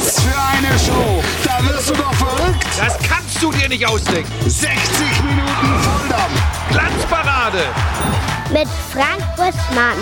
[0.00, 1.22] Was für eine Show!
[1.44, 2.64] Da wirst du doch verrückt!
[2.78, 4.32] Das kannst du dir nicht ausdenken.
[4.48, 4.72] 60
[5.24, 6.42] Minuten Volldampf!
[6.70, 7.64] Glanzparade.
[8.50, 9.98] Mit Frank Buschmann,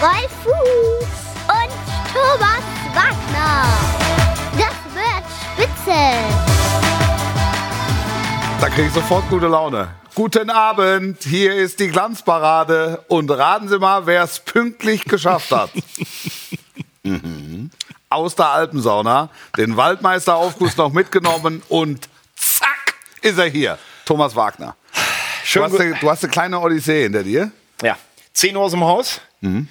[0.00, 1.06] Wolf Fuß
[1.48, 1.70] und
[2.14, 3.66] Thomas Wagner.
[4.56, 6.00] Das wird spitze.
[8.58, 9.88] Da kriege ich sofort gute Laune.
[10.14, 15.70] Guten Abend, hier ist die Glanzparade und raten Sie mal, wer es pünktlich geschafft hat.
[17.02, 17.70] mhm.
[18.12, 23.78] Aus der Alpensauna, den Waldmeisteraufguss noch mitgenommen und zack, ist er hier.
[24.04, 24.76] Thomas Wagner.
[24.94, 25.00] Du
[25.44, 27.50] Schön hast, eine, du hast eine kleine Odyssee hinter dir.
[27.82, 27.96] Ja.
[28.34, 29.20] 10 Uhr aus dem Haus.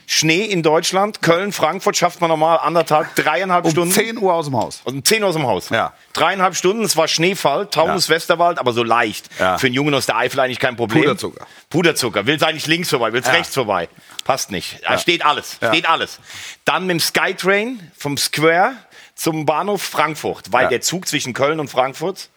[0.06, 1.22] Schnee in Deutschland.
[1.22, 3.94] Köln, Frankfurt schafft man normal anderthalb, dreieinhalb Um Stunden.
[3.94, 4.82] 10 Uhr aus dem Haus.
[4.84, 5.70] Um 10 Uhr aus dem Haus.
[5.70, 5.94] Ja.
[6.12, 8.16] Dreieinhalb Stunden, es war Schneefall, Taunus, Ja.
[8.16, 9.30] Westerwald, aber so leicht.
[9.40, 9.58] Ja.
[9.58, 11.04] Für einen Jungen aus der Eifel eigentlich kein Problem.
[11.04, 11.48] Puderzucker.
[11.70, 12.26] Puderzucker.
[12.26, 13.88] Willst eigentlich links vorbei, willst rechts vorbei.
[14.24, 14.80] Passt nicht.
[14.88, 15.58] Da steht alles.
[15.62, 15.70] Ja.
[15.70, 16.20] Steht alles.
[16.66, 18.76] Dann mit dem Skytrain vom Square
[19.16, 20.70] zum Bahnhof Frankfurt, weil Ja.
[20.70, 22.30] der Zug zwischen Köln und Frankfurt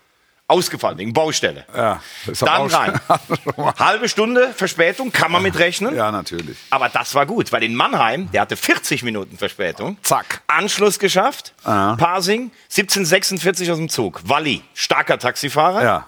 [0.47, 1.65] ausgefallen wegen Baustelle.
[1.75, 2.01] Ja,
[2.41, 3.01] Dann rein.
[3.79, 5.97] Halbe Stunde Verspätung, kann man mitrechnen.
[5.97, 6.59] ja, natürlich.
[6.71, 9.97] Aber das war gut, weil in Mannheim, der hatte 40 Minuten Verspätung.
[10.03, 10.43] Zack.
[10.47, 11.55] Anschluss geschafft.
[11.65, 11.97] Ah.
[11.97, 14.21] Parsing, 1746 aus dem Zug.
[14.27, 15.83] Walli, starker Taxifahrer.
[15.83, 16.07] Ja.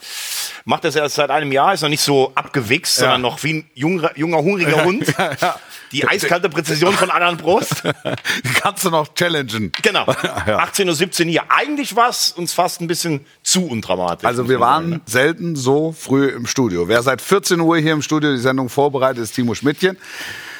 [0.64, 3.70] Macht das erst seit einem Jahr, ist noch nicht so abgewichst, sondern noch wie ein
[3.74, 5.06] junger, junger hungriger Hund.
[5.40, 5.56] ja.
[5.92, 7.84] Die eiskalte Präzision von Alan Prost.
[7.84, 9.72] Die kannst du noch challengen.
[9.82, 10.04] Genau.
[10.46, 10.58] Ja.
[10.58, 11.44] 18 Uhr, 17 hier.
[11.48, 14.24] Eigentlich war es uns fast ein bisschen zu undramatisch.
[14.26, 16.88] Also wir waren selten so früh im Studio.
[16.88, 19.96] Wer seit 14 Uhr hier im Studio die Sendung vorbereitet, ist Timo Schmidtchen.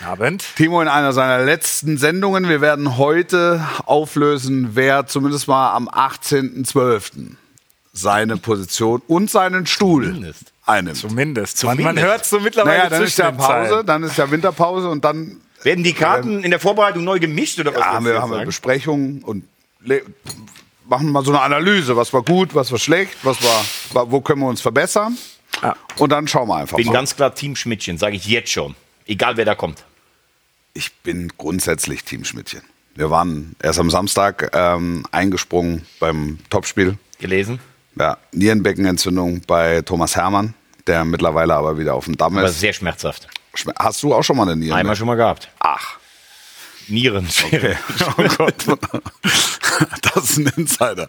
[0.06, 0.44] Abend.
[0.56, 2.48] Timo in einer seiner letzten Sendungen.
[2.48, 7.32] Wir werden heute auflösen, wer zumindest mal am 18.12.
[7.92, 10.52] seine Position und seinen Stuhl Zumindest.
[10.64, 10.96] einnimmt.
[10.98, 11.64] Zumindest.
[11.64, 12.06] Man, man Zumindest.
[12.06, 15.82] hört so mittlerweile Naja, dann ist ja Pause, dann ist ja Winterpause und dann Werden
[15.82, 17.80] die Karten in der Vorbereitung neu gemischt oder was?
[17.80, 18.44] ja, haben, wir, haben wir?
[18.44, 19.44] Besprechungen und
[20.88, 24.20] machen mal so eine Analyse, was war gut, was war schlecht, was war, wa- wo
[24.20, 25.16] können wir uns verbessern.
[25.62, 25.74] Ja.
[25.96, 26.92] Und dann schauen wir einfach bin mal.
[26.92, 28.74] ganz klar Team Schmidtchen, sage ich jetzt schon.
[29.06, 29.84] Egal wer da kommt.
[30.74, 32.62] Ich bin grundsätzlich Team Schmidtchen.
[32.94, 36.98] Wir waren erst am Samstag ähm, eingesprungen beim Topspiel.
[37.18, 37.60] Gelesen?
[37.98, 40.54] Ja, Nierenbeckenentzündung bei Thomas Hermann,
[40.86, 42.60] der mittlerweile aber wieder auf dem Damm Aber ist.
[42.60, 43.26] sehr schmerzhaft.
[43.54, 44.76] Schme- Hast du auch schon mal eine Nieren?
[44.76, 45.50] Einmal schon mal gehabt.
[45.60, 45.98] Ach.
[46.88, 47.28] Nieren.
[48.18, 48.54] Oh Gott.
[50.14, 51.08] Das ist ein Insider.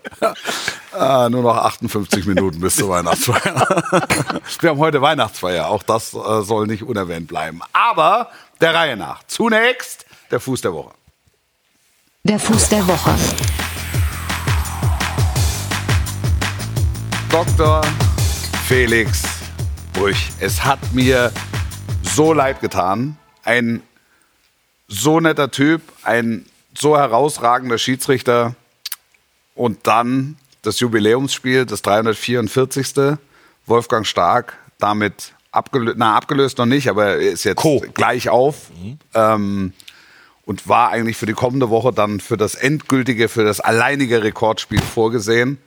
[0.92, 3.92] Ah, nur noch 58 Minuten bis zur Weihnachtsfeier.
[4.60, 5.68] Wir haben heute Weihnachtsfeier.
[5.68, 7.62] Auch das äh, soll nicht unerwähnt bleiben.
[7.72, 8.30] Aber
[8.60, 9.24] der Reihe nach.
[9.28, 10.92] Zunächst der Fuß der Woche.
[12.24, 13.16] Der Fuß der Woche.
[17.30, 17.82] Dr.
[18.68, 19.24] Felix
[19.94, 20.30] Brüch.
[20.40, 21.32] Es hat mir
[22.02, 23.18] so leid getan.
[23.44, 23.82] Ein
[24.88, 28.56] so netter Typ, ein so herausragender Schiedsrichter
[29.56, 33.18] und dann das Jubiläumsspiel, das 344.
[33.66, 37.84] Wolfgang Stark damit abgelöst, na abgelöst noch nicht, aber er ist jetzt Co.
[37.94, 38.72] gleich auf.
[39.14, 39.74] Ähm,
[40.46, 44.82] und war eigentlich für die kommende Woche dann für das endgültige, für das alleinige Rekordspiel
[44.82, 45.58] vorgesehen.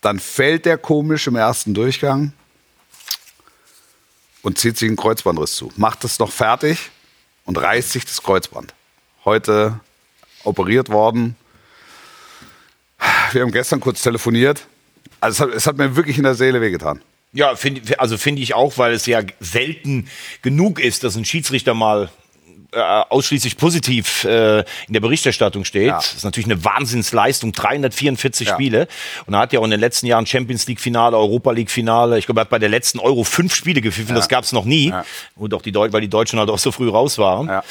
[0.00, 2.32] Dann fällt der komisch im ersten Durchgang
[4.42, 5.72] und zieht sich einen Kreuzbandriss zu.
[5.76, 6.90] Macht es noch fertig
[7.44, 8.74] und reißt sich das Kreuzband.
[9.24, 9.80] Heute
[10.44, 11.36] operiert worden.
[13.32, 14.66] Wir haben gestern kurz telefoniert.
[15.20, 17.00] Also es hat, es hat mir wirklich in der Seele wehgetan.
[17.32, 20.08] Ja, find, also finde ich auch, weil es ja selten
[20.42, 22.10] genug ist, dass ein Schiedsrichter mal
[22.74, 25.88] äh, ausschließlich positiv äh, in der Berichterstattung steht.
[25.88, 25.96] Ja.
[25.96, 28.54] Das ist natürlich eine Wahnsinnsleistung, 344 Ja.
[28.54, 28.88] Spiele.
[29.26, 32.18] Und er hat ja auch in den letzten Jahren Champions League Finale, Europa League Finale.
[32.18, 34.14] Ich glaube, er hat bei der letzten Euro fünf Spiele gepfiffen.
[34.14, 34.88] Das gab es noch nie.
[34.90, 35.04] Ja.
[35.36, 37.46] Und auch die Deu weil die Deutschen halt auch so früh raus waren.
[37.48, 37.62] Ja.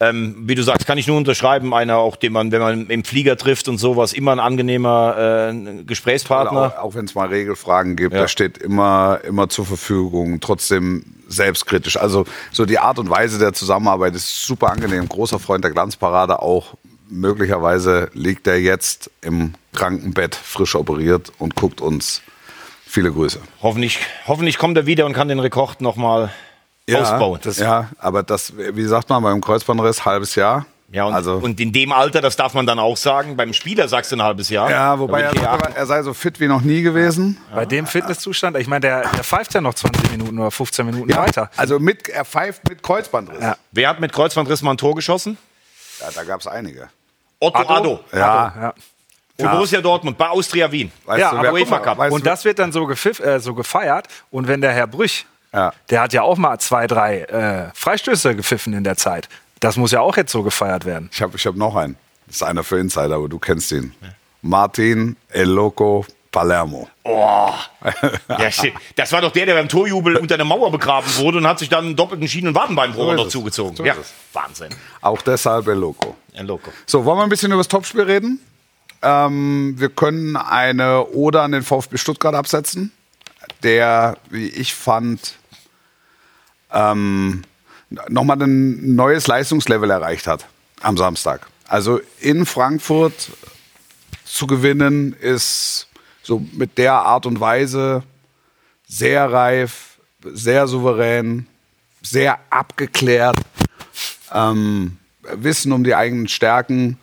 [0.00, 1.72] Ähm, wie du sagst, kann ich nur unterschreiben.
[1.74, 5.84] Einer, auch den man, wenn man im Flieger trifft und sowas, immer ein angenehmer äh,
[5.84, 6.74] Gesprächspartner.
[6.78, 8.20] Auch, auch wenn es mal Regelfragen gibt, Ja.
[8.22, 11.96] er steht immer, immer zur Verfügung, trotzdem selbstkritisch.
[11.96, 15.08] Also so die Art und Weise der Zusammenarbeit ist super angenehm.
[15.08, 16.74] Großer Freund der Glanzparade auch.
[17.08, 22.20] Möglicherweise liegt er jetzt im Krankenbett, frisch operiert und guckt uns.
[22.86, 23.40] Viele Grüße.
[23.62, 26.32] Hoffentlich, hoffentlich kommt er wieder und kann den Rekord nochmal
[26.92, 27.38] ausbauen.
[27.42, 30.66] Das, ja, aber das, wie sagt man beim Kreuzbandriss, halbes Jahr.
[30.92, 33.86] Ja, und, also, und in dem Alter, das darf man dann auch sagen, beim Spieler
[33.86, 34.68] sagst du ein halbes Jahr.
[34.70, 37.38] ja, wobei er, sagt, aber, er sei so fit wie noch nie gewesen.
[37.54, 41.14] Bei dem Fitnesszustand, ich meine, der, der pfeift ja noch 20 Minuten oder 15 Minuten
[41.14, 41.48] weiter.
[41.56, 43.40] Also mit, er pfeift mit Kreuzbandriss.
[43.40, 43.56] Ja.
[43.70, 45.38] Wer hat mit Kreuzbandriss mal ein Tor geschossen?
[46.00, 46.88] Ja, da gab es einige.
[47.38, 47.72] Otto Addo?
[47.74, 48.00] Addo.
[48.12, 48.74] Ja, Ja.
[49.38, 50.92] Für Borussia Dortmund, bei Austria Wien.
[51.06, 51.96] weißt Ja, du, aber UEFA Cup.
[51.96, 54.06] weißt Und das wird dann so, gepfiff, äh, so gefeiert.
[54.30, 55.72] Und wenn der Herr Brüch, Ja.
[55.88, 59.28] der hat ja auch mal zwei, drei äh, Freistöße gepfiffen in der Zeit.
[59.60, 61.10] Das muss ja auch jetzt so gefeiert werden.
[61.12, 61.96] Ich habe ich hab noch einen.
[62.26, 63.92] Das ist einer für Insider, aber du kennst ihn.
[64.42, 66.88] Martin El Loco Palermo.
[67.04, 68.72] Ja, shit.
[68.96, 71.68] das war doch der, der beim Torjubel unter einer Mauer begraben wurde und hat sich
[71.68, 73.76] dann einen doppelten Schienen- und Wadenbeinbruch So zugezogen.
[73.76, 73.96] So ja.
[74.32, 74.68] Wahnsinn.
[75.00, 76.16] Auch deshalb El Loco.
[76.34, 76.70] Ein Loco.
[76.86, 78.40] So, wollen wir ein bisschen über das Topspiel reden?
[79.02, 82.92] Ähm, wir können eine Ode an den VfB Stuttgart absetzen,
[83.62, 85.34] der, wie ich fand,
[86.72, 87.42] ähm,
[88.08, 90.46] nochmal ein neues Leistungslevel erreicht hat
[90.80, 91.46] am Samstag.
[91.66, 93.30] Also in Frankfurt
[94.24, 95.88] zu gewinnen ist
[96.22, 98.02] so mit der Art und Weise
[98.86, 101.46] sehr reif, sehr souverän,
[102.02, 103.38] sehr abgeklärt,
[104.32, 106.98] ähm, Wissen um die eigenen Stärken.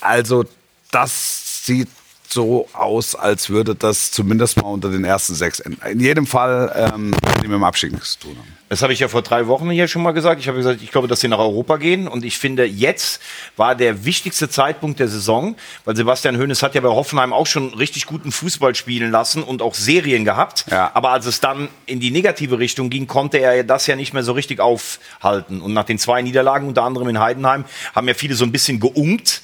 [0.00, 0.44] Also
[0.90, 1.88] das sieht
[2.34, 5.80] so aus, als würde das zumindest mal unter den ersten sechs enden.
[5.86, 7.10] In jedem Fall ähm,
[7.40, 8.52] mit dem Abstieg nichts zu tun haben.
[8.68, 10.40] Das habe ich ja vor drei Wochen hier schon mal gesagt.
[10.40, 12.08] Ich habe gesagt, ich glaube, dass sie nach Europa gehen.
[12.08, 13.22] Und ich finde, jetzt
[13.56, 15.54] war der wichtigste Zeitpunkt der Saison,
[15.84, 19.62] weil Sebastian Hoeneß hat ja bei Hoffenheim auch schon richtig guten Fußball spielen lassen und
[19.62, 20.64] auch Serien gehabt.
[20.70, 20.90] Ja.
[20.94, 24.24] Aber als es dann in die negative Richtung ging, konnte er das ja nicht mehr
[24.24, 25.60] so richtig aufhalten.
[25.60, 27.64] Und nach den zwei Niederlagen, unter anderem in Heidenheim,
[27.94, 29.42] haben ja viele so ein bisschen geungt.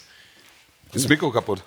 [0.92, 1.62] Ist das Mikro kaputt?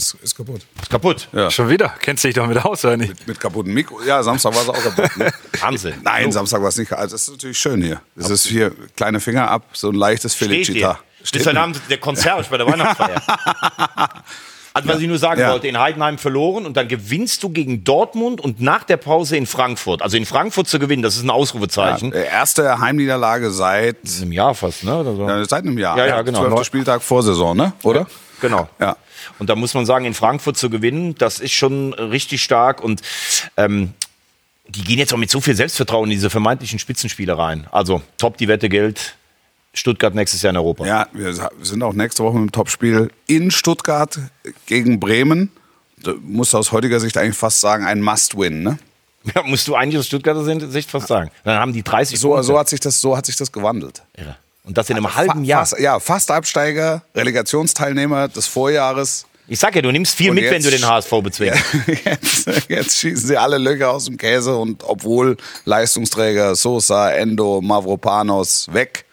[0.00, 0.62] Ist, ist kaputt.
[0.80, 1.28] Ist kaputt.
[1.50, 1.92] Schon wieder?
[2.00, 3.26] Kennst du dich doch mit aus, oder nicht?
[3.28, 4.00] Mit kaputten Mikro.
[4.02, 5.14] Ja, Samstag war es auch kaputt.
[5.18, 5.30] Ne?
[5.60, 5.94] Wahnsinn.
[6.02, 6.90] Nein, Samstag war es nicht.
[6.92, 8.00] Also das ist natürlich schön hier.
[8.16, 10.92] Es ist hier kleine Finger ab, so ein leichtes Steht Felicita.
[10.94, 10.98] dir.
[11.32, 13.20] Bist heute Abend der Konzert bei der Weihnachtsfeier.
[14.72, 15.50] Also, was ich nur sagen Ja.
[15.50, 19.46] wollte, in Heidenheim verloren und dann gewinnst du gegen Dortmund und nach der Pause in
[19.46, 20.00] Frankfurt.
[20.00, 22.12] Also in Frankfurt zu gewinnen, das ist ein Ausrufezeichen.
[22.12, 24.96] Äh, Erste Heimniederlage seit, Im Jahr fast, ne?
[25.00, 25.44] Oder so.
[25.44, 25.98] seit einem Jahr.
[25.98, 26.42] Ja, ja, genau.
[26.42, 27.72] Zwölfter Spieltag vor Saison, ne?
[27.82, 28.06] Oder?
[28.40, 28.68] Genau.
[28.80, 28.96] Ja.
[29.38, 32.82] Und da muss man sagen, in Frankfurt zu gewinnen, das ist schon richtig stark.
[32.82, 33.02] Und
[33.56, 33.94] ähm,
[34.68, 37.66] die gehen jetzt auch mit so viel Selbstvertrauen in diese vermeintlichen Spitzenspiele rein.
[37.70, 39.16] Also top, die Wette gilt.
[39.72, 40.84] Stuttgart nächstes Jahr in Europa.
[40.84, 41.32] Ja, wir
[41.62, 44.18] sind auch nächste Woche im Topspiel in Stuttgart
[44.66, 45.52] gegen Bremen.
[45.98, 48.78] Du musst aus heutiger Sicht eigentlich fast sagen, ein Must-Win, ne?
[49.34, 51.30] Ja, musst du eigentlich aus Stuttgarter Sicht fast sagen.
[51.44, 52.44] Dann haben die 30 So, Punkte.
[52.46, 54.02] so, hat sich das, so hat sich das gewandelt.
[54.16, 54.36] Irre.
[54.64, 55.66] Und das in einem halben Fa- Jahr.
[55.66, 59.26] Fast, ja, fast Absteiger, Relegationsteilnehmer des Vorjahres.
[59.48, 61.60] Ich sag ja, du nimmst viel Und mit, wenn jetzt- du den HSV bezwingst.
[62.04, 68.68] Jetzt, jetzt schießen sie alle Löcher aus dem Käse und obwohl Leistungsträger Sosa, Endo, Mavropanos
[68.72, 69.06] weg.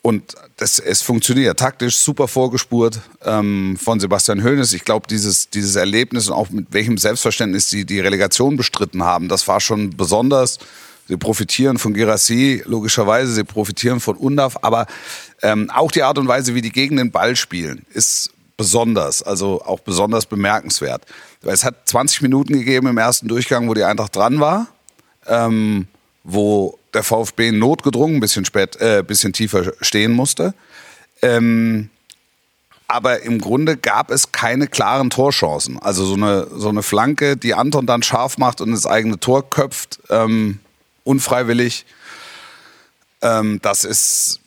[0.00, 1.58] Und das, es funktioniert.
[1.58, 4.72] Taktisch super vorgespurt ähm, von Sebastian Hoeneß.
[4.72, 9.28] Ich glaube, dieses, dieses Erlebnis und auch mit welchem Selbstverständnis sie die Relegation bestritten haben,
[9.28, 10.58] das war schon besonders.
[11.08, 14.86] Sie profitieren von Girassi, logischerweise, sie profitieren von Undav, aber
[15.42, 19.62] ähm, auch die Art und Weise, wie die gegen den Ball spielen, ist besonders, also
[19.62, 21.04] auch besonders bemerkenswert.
[21.42, 24.66] Es hat 20 Minuten gegeben im ersten Durchgang, wo die Eintracht dran war,
[25.26, 25.86] ähm,
[26.24, 30.54] wo der VfB notgedrungen ein bisschen, spät, äh, bisschen tiefer stehen musste.
[31.22, 31.90] Ähm,
[32.88, 35.78] aber im Grunde gab es keine klaren Torchancen.
[35.78, 39.48] Also so eine, so eine Flanke, die Anton dann scharf macht und ins eigene Tor
[39.50, 40.60] köpft, ähm,
[41.06, 41.86] unfreiwillig.
[43.22, 44.40] Ähm, das ist,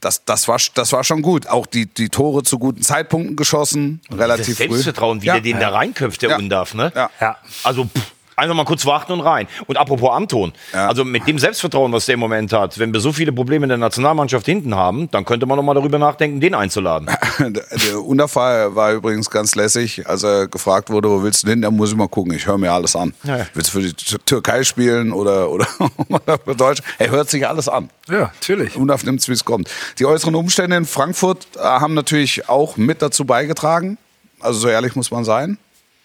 [0.00, 1.46] das, das, war, das war schon gut.
[1.48, 4.68] Auch die, die Tore zu guten Zeitpunkten geschossen, Das relativ früh.
[4.68, 5.34] Selbstvertrauen, wie Ja.
[5.34, 6.36] der den da reinköpft, der Ja.
[6.38, 6.92] Undarf, ne?
[6.94, 7.10] Ja.
[7.20, 7.36] Ja.
[7.64, 9.46] Also pff, einfach mal kurz warten und rein.
[9.66, 10.88] Und apropos Anton, Ja.
[10.88, 13.68] also mit dem Selbstvertrauen, was der im Moment hat, wenn wir so viele Probleme in
[13.68, 17.08] der Nationalmannschaft hinten haben, dann könnte man noch mal darüber nachdenken, den einzuladen.
[17.38, 21.62] Der Unterfall war übrigens ganz lässig, als er gefragt wurde, wo willst du hin?
[21.62, 23.14] Da muss ich mal gucken, ich höre mir alles an.
[23.24, 23.46] Ja, ja.
[23.54, 25.66] Willst du für die Tür- Türkei spielen oder, oder,
[26.08, 26.80] oder für Deutsch?
[26.98, 27.90] Er hört sich alles an.
[28.08, 28.76] Ja, natürlich.
[28.76, 29.68] Unaf nimmt es, wie es kommt.
[29.98, 33.98] Die äußeren Umstände in Frankfurt äh, haben natürlich auch mit dazu beigetragen.
[34.40, 35.58] Also so ehrlich muss man sein.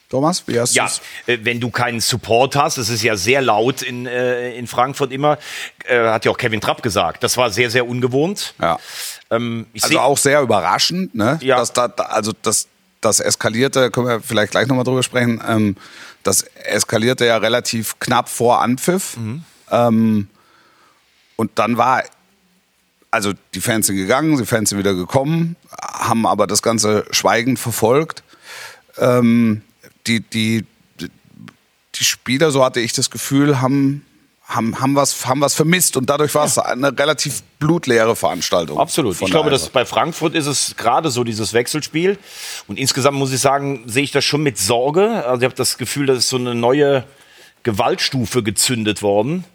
[0.09, 0.89] Thomas, wie hast du Ja,
[1.25, 5.11] äh, wenn du keinen Support hast, es ist ja sehr laut in, äh, in Frankfurt
[5.11, 5.37] immer,
[5.85, 7.23] äh, hat ja auch Kevin Trapp gesagt.
[7.23, 8.53] Das war sehr, sehr ungewohnt.
[8.61, 8.77] Ja.
[9.31, 11.39] Ähm, Also auch sehr überraschend, ne?
[11.41, 11.57] Ja.
[11.57, 12.67] Dass da, also das,
[13.01, 15.75] das eskalierte, können wir vielleicht gleich nochmal drüber sprechen, ähm,
[16.23, 19.17] das eskalierte ja relativ knapp vor Anpfiff.
[19.71, 20.27] Ähm,
[21.35, 22.03] und dann war,
[23.11, 27.59] also die Fans sind gegangen, die Fans sind wieder gekommen, haben aber das Ganze schweigend
[27.59, 28.23] verfolgt.
[28.97, 29.61] Ähm,
[30.07, 30.65] die, die,
[30.99, 34.05] die Spieler, so hatte ich das Gefühl, haben,
[34.47, 38.79] haben, haben, was, haben was vermisst und dadurch war es eine relativ blutleere Veranstaltung.
[38.79, 39.19] Absolut.
[39.19, 42.17] Ich glaube, dass bei Frankfurt ist es gerade so dieses Wechselspiel.
[42.67, 45.25] Und insgesamt muss ich sagen, sehe ich das schon mit Sorge.
[45.25, 47.05] Also ich habe das Gefühl, dass so eine neue
[47.63, 49.45] Gewaltstufe gezündet worden.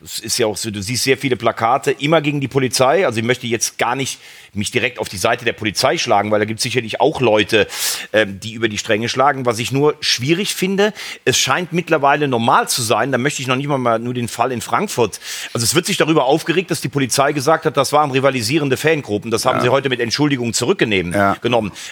[0.00, 3.06] Das ist ja auch so, du siehst sehr viele Plakate immer gegen die Polizei.
[3.06, 4.18] Also ich möchte jetzt gar nicht
[4.54, 7.66] mich direkt auf die Seite der Polizei schlagen, weil da gibt es sicherlich auch Leute,
[8.12, 9.46] ähm, die über die Stränge schlagen.
[9.46, 10.92] Was ich nur schwierig finde,
[11.24, 14.52] es scheint mittlerweile normal zu sein, da möchte ich noch nicht mal, nur den Fall
[14.52, 15.20] in Frankfurt.
[15.54, 19.30] Also es wird sich darüber aufgeregt, dass die Polizei gesagt hat, das waren rivalisierende Fangruppen.
[19.30, 21.12] Das haben sie heute mit Entschuldigung zurückgenommen.
[21.12, 21.36] Ja.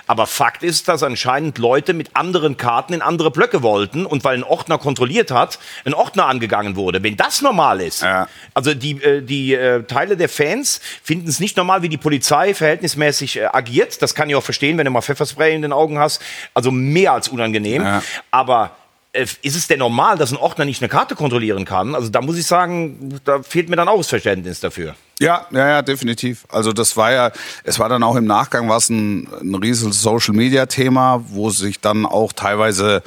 [0.06, 4.36] Aber Fakt ist, dass anscheinend Leute mit anderen Karten in andere Blöcke wollten und weil
[4.36, 7.02] ein Ordner kontrolliert hat, ein Ordner angegangen wurde.
[7.02, 8.28] Wenn das normal ist, Ja.
[8.54, 12.49] also die, äh, die äh, Teile der Fans finden es nicht normal, wie die Polizei
[12.54, 14.02] verhältnismäßig äh, agiert.
[14.02, 16.22] Das kann ich auch verstehen, wenn du mal Pfefferspray in den Augen hast.
[16.54, 17.82] Also mehr als unangenehm.
[17.82, 18.02] Ja.
[18.30, 18.72] Aber
[19.12, 21.94] äh, ist es denn normal, dass ein Ordner nicht eine Karte kontrollieren kann?
[21.94, 24.94] Also da muss ich sagen, da fehlt mir dann auch das Verständnis dafür.
[25.18, 26.46] Ja, ja, ja, definitiv.
[26.48, 27.32] Also das war ja,
[27.64, 31.80] es war dann auch im Nachgang was ein, ein riesiges Social Media Thema, wo sich
[31.80, 33.02] dann auch teilweise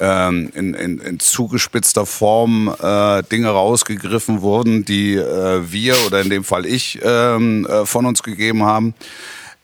[0.00, 6.30] ähm, in, in, in zugespitzter Form äh, Dinge rausgegriffen wurden, die äh, wir oder in
[6.30, 8.94] dem Fall ich ähm, äh, von uns gegeben haben.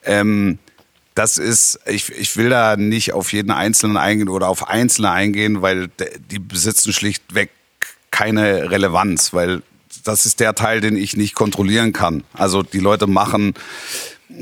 [0.05, 0.59] Ähm,
[1.15, 5.63] das ist, ich, ich will da nicht auf jeden Einzelnen eingehen oder auf Einzelne eingehen,
[5.63, 5.89] weil
[6.29, 7.49] die besitzen schlichtweg
[8.11, 9.63] keine Relevanz, weil
[10.03, 12.23] das ist der Teil, den ich nicht kontrollieren kann.
[12.33, 13.55] Also die Leute machen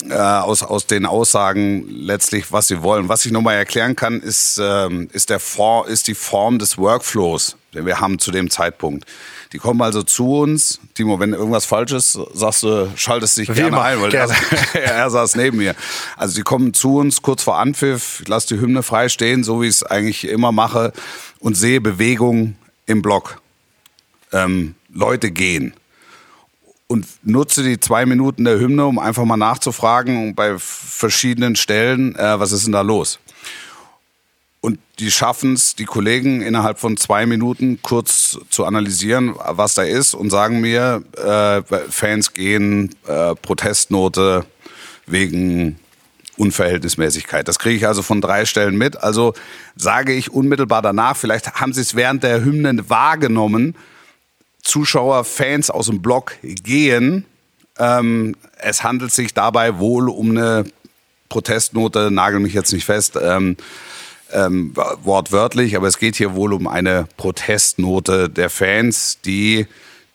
[0.10, 3.10] äh, aus, aus den Aussagen letztlich, was sie wollen.
[3.10, 7.56] Was ich nochmal erklären kann, ist, ähm, ist, der Form, ist die Form des Workflows,
[7.74, 9.06] den wir haben zu dem Zeitpunkt.
[9.54, 10.80] Die kommen also zu uns.
[10.96, 14.28] Timo, wenn irgendwas falsch ist, sagst du, schaltest dich Wie gerne immer, ein, weil er,
[14.28, 14.36] gerne.
[14.74, 15.75] er saß neben mir.
[16.18, 19.62] Also die kommen zu uns kurz vor Anpfiff, ich lasse die Hymne frei stehen, so
[19.62, 20.92] wie ich es eigentlich immer mache,
[21.40, 23.42] und sehe Bewegung im Block.
[24.34, 25.74] Ähm, Leute gehen
[26.88, 32.39] und nutze die zwei Minuten der Hymne, um einfach mal nachzufragen bei verschiedenen Stellen, äh,
[32.39, 33.20] was ist denn da los?
[34.62, 39.84] Und die schaffen es, die Kollegen innerhalb von zwei Minuten kurz zu analysieren, was da
[39.84, 44.46] ist und sagen mir, äh, Fans gehen, äh, Protestnote
[45.06, 45.80] wegen
[46.38, 47.48] Unverhältnismäßigkeit.
[47.48, 48.98] Das kriege ich also von drei Stellen mit.
[48.98, 49.34] Also
[49.75, 53.75] sage ich unmittelbar danach, vielleicht haben Sie es während der Hymnen wahrgenommen,
[54.65, 57.25] Zuschauer, Fans aus dem Block gehen.
[57.77, 60.65] Ähm, es handelt sich dabei wohl um eine
[61.29, 63.55] Protestnote, nagel mich jetzt nicht fest, ähm,
[64.31, 69.67] ähm, wortwörtlich, aber es geht hier wohl um eine Protestnote der Fans, die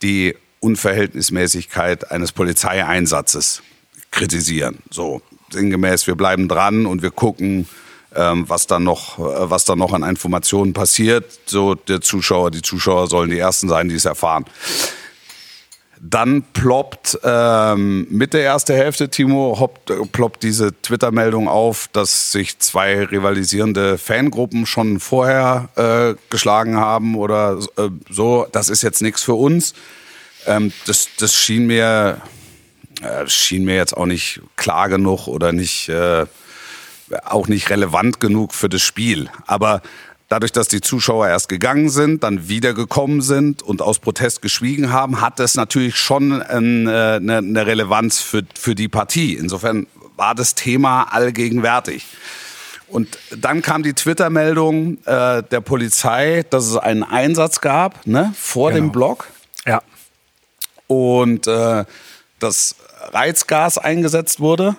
[0.03, 3.63] die Unverhältnismäßigkeit eines Polizeieinsatzes
[4.11, 4.79] kritisieren.
[4.91, 7.67] So sinngemäß, wir bleiben dran und wir gucken,
[8.15, 11.41] ähm, was dann noch, äh, was dann noch an Informationen passiert.
[11.47, 14.45] So der Zuschauer, die Zuschauer sollen die ersten sein, die es erfahren.
[16.03, 22.33] Dann ploppt ähm, mit der ersten Hälfte, Timo, hoppt, äh, ploppt diese Twitter-Meldung auf, dass
[22.33, 28.47] sich zwei rivalisierende Fangruppen schon vorher äh, geschlagen haben oder äh, so.
[28.51, 29.75] Das ist jetzt nichts für uns.
[30.47, 32.23] Ähm, das, das schien mir,
[33.03, 36.25] äh, schien mir jetzt auch nicht klar genug oder nicht, äh,
[37.25, 39.29] auch nicht relevant genug für das Spiel.
[39.47, 39.83] Aber
[40.29, 45.21] dadurch, dass die Zuschauer erst gegangen sind, dann wiedergekommen sind und aus Protest geschwiegen haben,
[45.21, 49.35] hat das natürlich schon ein, äh, eine, eine Relevanz für, für die Partie.
[49.35, 49.87] Insofern
[50.17, 52.07] war das Thema allgegenwärtig.
[52.89, 58.73] Und dann kam die Twitter-Meldung äh, der Polizei, dass es einen Einsatz gab ne, vor
[58.73, 59.29] dem Block
[59.65, 59.81] Ja.
[60.89, 61.85] und äh,
[62.41, 62.75] das
[63.13, 64.75] Reizgas eingesetzt wurde.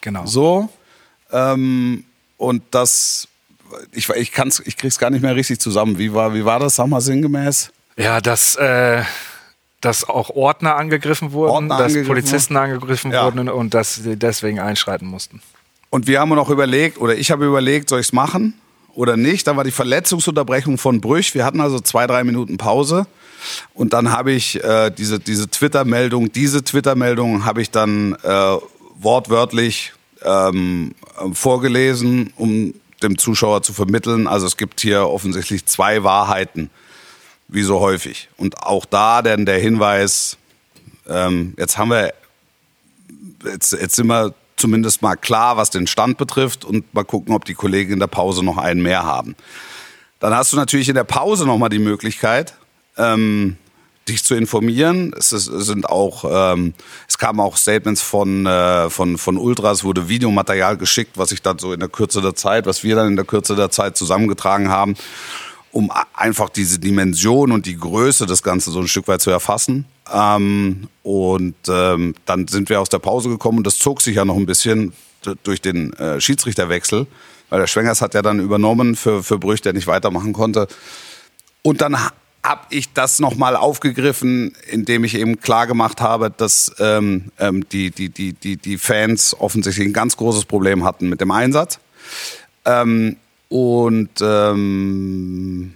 [0.00, 0.24] Genau.
[0.26, 0.70] So.
[1.32, 2.04] Ähm,
[2.36, 3.28] und das,
[3.92, 5.98] ich, ich, kann's, ich krieg's gar nicht mehr richtig zusammen.
[5.98, 7.70] Wie war, wie war das, sag mal sinngemäß?
[7.96, 9.02] Ja, dass, äh,
[9.80, 13.24] dass auch Ordner angegriffen wurden, Ordner dass angegriffen Polizisten angegriffen Ja.
[13.24, 15.42] wurden und dass sie deswegen einschreiten mussten.
[15.90, 18.54] Und wir haben noch überlegt, oder ich habe überlegt, soll ich's machen
[18.94, 19.46] oder nicht?
[19.46, 21.34] Dann war die Verletzungsunterbrechung von Brüch.
[21.34, 23.06] Wir hatten also zwei, drei Minuten Pause.
[23.74, 28.56] Und dann habe ich äh, diese, diese Twitter-Meldung, diese Twitter-Meldung habe ich dann äh,
[28.96, 29.92] wortwörtlich
[30.24, 30.94] ähm,
[31.32, 34.26] vorgelesen, um dem Zuschauer zu vermitteln.
[34.26, 36.70] Also es gibt hier offensichtlich zwei Wahrheiten,
[37.48, 38.28] wie so häufig.
[38.36, 40.36] Und auch da denn der Hinweis,
[41.08, 42.14] ähm, jetzt haben wir
[43.44, 47.44] jetzt, jetzt sind wir zumindest mal klar, was den Stand betrifft und mal gucken, ob
[47.44, 49.34] die Kollegen in der Pause noch einen mehr haben.
[50.20, 52.54] Dann hast du natürlich in der Pause noch mal die Möglichkeit,
[52.96, 53.56] ähm,
[54.08, 55.14] dich zu informieren.
[55.16, 56.74] Es, ist, sind auch, ähm,
[57.08, 61.58] es kamen auch Statements von, äh, von, von Ultras, wurde Videomaterial geschickt, was ich dann
[61.58, 64.68] so in der Kürze der Zeit, was wir dann in der Kürze der Zeit zusammengetragen
[64.68, 64.94] haben,
[65.70, 69.86] um einfach diese Dimension und die Größe des Ganzen so ein Stück weit zu erfassen.
[70.12, 74.24] Ähm, und ähm, dann sind wir aus der Pause gekommen und das zog sich ja
[74.24, 74.92] noch ein bisschen
[75.44, 77.06] durch den äh, Schiedsrichterwechsel,
[77.48, 80.66] weil der Schwengers hat ja dann übernommen für, für Brüch, der nicht weitermachen konnte.
[81.62, 81.96] Und dann
[82.44, 87.90] habe ich das nochmal aufgegriffen, indem ich eben klar gemacht habe, dass ähm, ähm, die,
[87.90, 91.78] die, die, die, die Fans offensichtlich ein ganz großes Problem hatten mit dem Einsatz.
[92.64, 93.16] Ähm,
[93.48, 95.74] und ähm,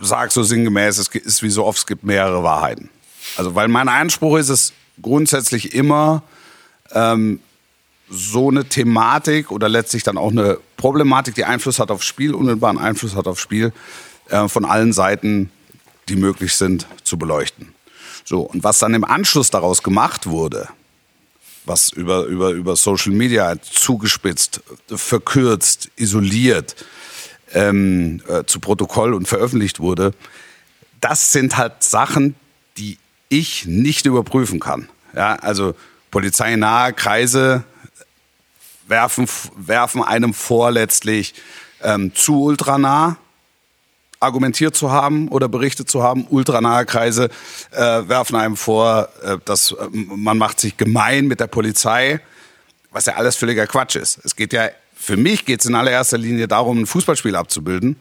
[0.00, 2.90] sag so sinngemäß, es ist wie so oft, es gibt mehrere Wahrheiten.
[3.36, 6.22] Also, weil mein Anspruch ist es grundsätzlich immer,
[6.92, 7.40] ähm,
[8.10, 12.78] so eine Thematik oder letztlich dann auch eine Problematik, die Einfluss hat aufs Spiel, unmittelbaren
[12.78, 13.72] Einfluss hat aufs Spiel,
[14.28, 15.50] äh, von allen Seiten,
[16.08, 17.74] die möglich sind, zu beleuchten.
[18.24, 20.68] So, und was dann im Anschluss daraus gemacht wurde,
[21.64, 26.76] was über, über, über Social Media zugespitzt, verkürzt, isoliert,
[27.52, 30.12] ähm, äh, zu Protokoll und veröffentlicht wurde,
[31.00, 32.34] das sind halt Sachen,
[32.76, 34.88] die ich nicht überprüfen kann.
[35.14, 35.74] Ja, also
[36.10, 37.64] polizeinahe Kreise
[38.86, 41.34] werfen, werfen einem vor, letztlich
[41.82, 43.16] ähm, zu ultranah
[44.20, 46.26] argumentiert zu haben oder berichtet zu haben.
[46.28, 47.28] Ultranahe Kreise
[47.70, 52.20] äh, werfen einem vor, äh, dass äh, man macht sich gemein mit der Polizei,
[52.90, 54.18] was ja alles völliger Quatsch ist.
[54.24, 57.96] Es geht ja, für mich geht es in allererster Linie darum, ein Fußballspiel abzubilden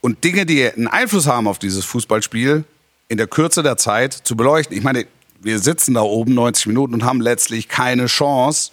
[0.00, 2.64] und Dinge, die einen Einfluss haben auf dieses Fußballspiel,
[3.08, 4.76] in der Kürze der Zeit zu beleuchten.
[4.76, 5.06] Ich meine,
[5.40, 8.72] wir sitzen da oben 90 Minuten und haben letztlich keine Chance,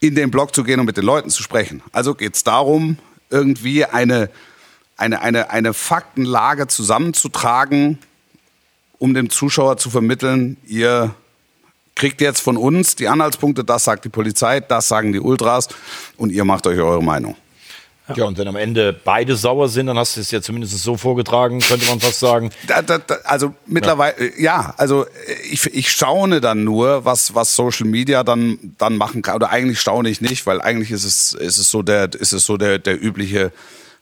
[0.00, 1.82] in den Block zu gehen und mit den Leuten zu sprechen.
[1.92, 2.98] Also geht es darum,
[3.30, 4.30] irgendwie eine,
[4.96, 7.98] eine, eine, eine Faktenlage zusammenzutragen,
[8.98, 11.14] um dem Zuschauer zu vermitteln, ihr
[11.94, 15.68] kriegt jetzt von uns die Anhaltspunkte, das sagt die Polizei, das sagen die Ultras
[16.16, 17.36] und ihr macht euch eure Meinung.
[18.16, 20.96] Ja, und wenn am Ende beide sauer sind, dann hast du es ja zumindest so
[20.96, 22.50] vorgetragen, könnte man fast sagen.
[22.66, 24.62] Da, da, da, also mittlerweile, ja.
[24.62, 25.06] ja, also
[25.50, 29.36] ich, ich staune dann nur, was, was Social Media dann, dann machen kann.
[29.36, 32.44] Oder eigentlich staune ich nicht, weil eigentlich ist es, ist es so der, ist es
[32.44, 33.52] so der, der übliche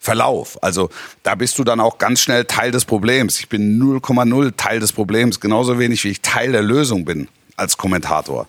[0.03, 0.61] Verlauf.
[0.63, 0.89] Also
[1.23, 3.39] da bist du dann auch ganz schnell Teil des Problems.
[3.39, 7.77] Ich bin 0,0 Teil des Problems, genauso wenig wie ich Teil der Lösung bin als
[7.77, 8.49] Kommentator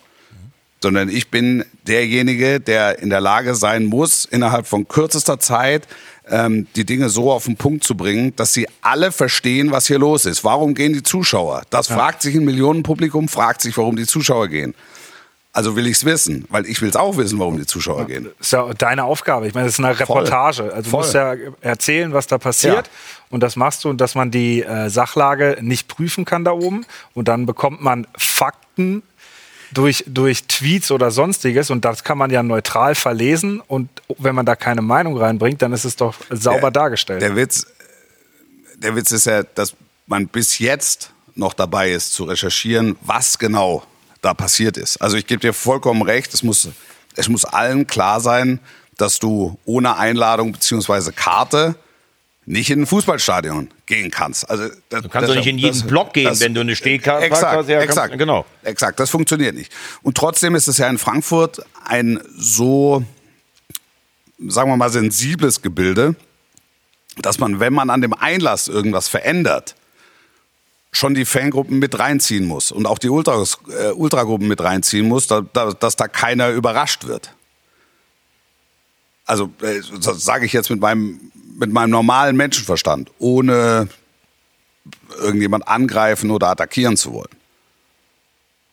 [0.82, 5.86] sondern ich bin derjenige, der in der Lage sein muss, innerhalb von kürzester Zeit
[6.28, 9.98] ähm, die Dinge so auf den Punkt zu bringen, dass sie alle verstehen, was hier
[9.98, 10.44] los ist.
[10.44, 11.62] Warum gehen die Zuschauer?
[11.70, 11.96] Das ja.
[11.96, 14.74] fragt sich ein Millionenpublikum, fragt sich, warum die Zuschauer gehen.
[15.54, 18.04] Also will ich es wissen, weil ich will es auch wissen, warum die Zuschauer ja,
[18.04, 18.30] gehen.
[18.38, 19.46] Das ist ja deine Aufgabe.
[19.46, 20.62] Ich meine, das ist eine Reportage.
[20.62, 20.70] Voll.
[20.70, 21.00] Also du Voll.
[21.00, 22.86] musst ja erzählen, was da passiert.
[22.86, 22.92] Ja.
[23.28, 26.86] Und das machst du, und dass man die äh, Sachlage nicht prüfen kann da oben.
[27.12, 29.02] Und dann bekommt man Fakten
[29.72, 33.88] durch, durch Tweets oder sonstiges und das kann man ja neutral verlesen und
[34.18, 37.22] wenn man da keine Meinung reinbringt, dann ist es doch sauber der, dargestellt.
[37.22, 37.66] Der Witz,
[38.76, 39.74] der Witz ist ja, dass
[40.06, 43.82] man bis jetzt noch dabei ist zu recherchieren, was genau
[44.22, 44.96] da passiert ist.
[45.02, 46.68] Also ich gebe dir vollkommen recht, es muss,
[47.16, 48.60] es muss allen klar sein,
[48.96, 51.12] dass du ohne Einladung bzw.
[51.12, 51.74] Karte
[52.44, 54.48] nicht in ein Fußballstadion gehen kannst.
[54.50, 56.74] Also das, du kannst doch nicht in jeden das, Block gehen, das, wenn du eine
[56.74, 58.44] Stehkarte exakt, ja, exakt, genau.
[58.62, 59.72] Exakt, das funktioniert nicht.
[60.02, 63.04] Und trotzdem ist es ja in Frankfurt ein so,
[64.48, 66.16] sagen wir mal, sensibles Gebilde,
[67.18, 69.76] dass man, wenn man an dem Einlass irgendwas verändert,
[70.92, 75.26] schon die Fangruppen mit reinziehen muss und auch die Ultras, äh, Ultragruppen mit reinziehen muss,
[75.26, 77.34] da, da, dass da keiner überrascht wird.
[79.24, 83.88] Also äh, sage ich jetzt mit meinem mit meinem normalen Menschenverstand, ohne
[85.20, 87.30] irgendjemand angreifen oder attackieren zu wollen.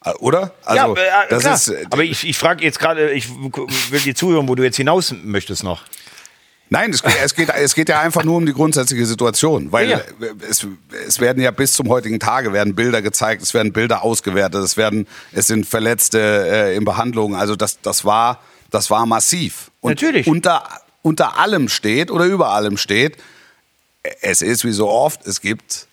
[0.04, 0.54] Äh, oder?
[0.64, 1.56] Also, ja, äh, das klar.
[1.56, 1.68] ist.
[1.70, 5.14] Äh, Aber ich, ich frage jetzt gerade, ich will dir zuhören, wo du jetzt hinaus
[5.24, 5.84] möchtest noch.
[6.70, 10.02] Nein, es, es, geht, es geht ja einfach nur um die grundsätzliche Situation, weil ja.
[10.48, 10.68] es,
[11.08, 14.78] es werden ja bis zum heutigen Tage werden Bilder gezeigt, es werden Bilder ausgewertet, es
[14.78, 17.36] werden, es sind Verletzte äh, in Behandlung.
[17.36, 19.72] Also das, das war, das war massiv.
[19.82, 20.28] Und Natürlich.
[20.28, 20.64] Unter
[21.02, 23.18] unter allem steht oder über allem steht,
[24.22, 25.88] es ist wie so oft, es gibt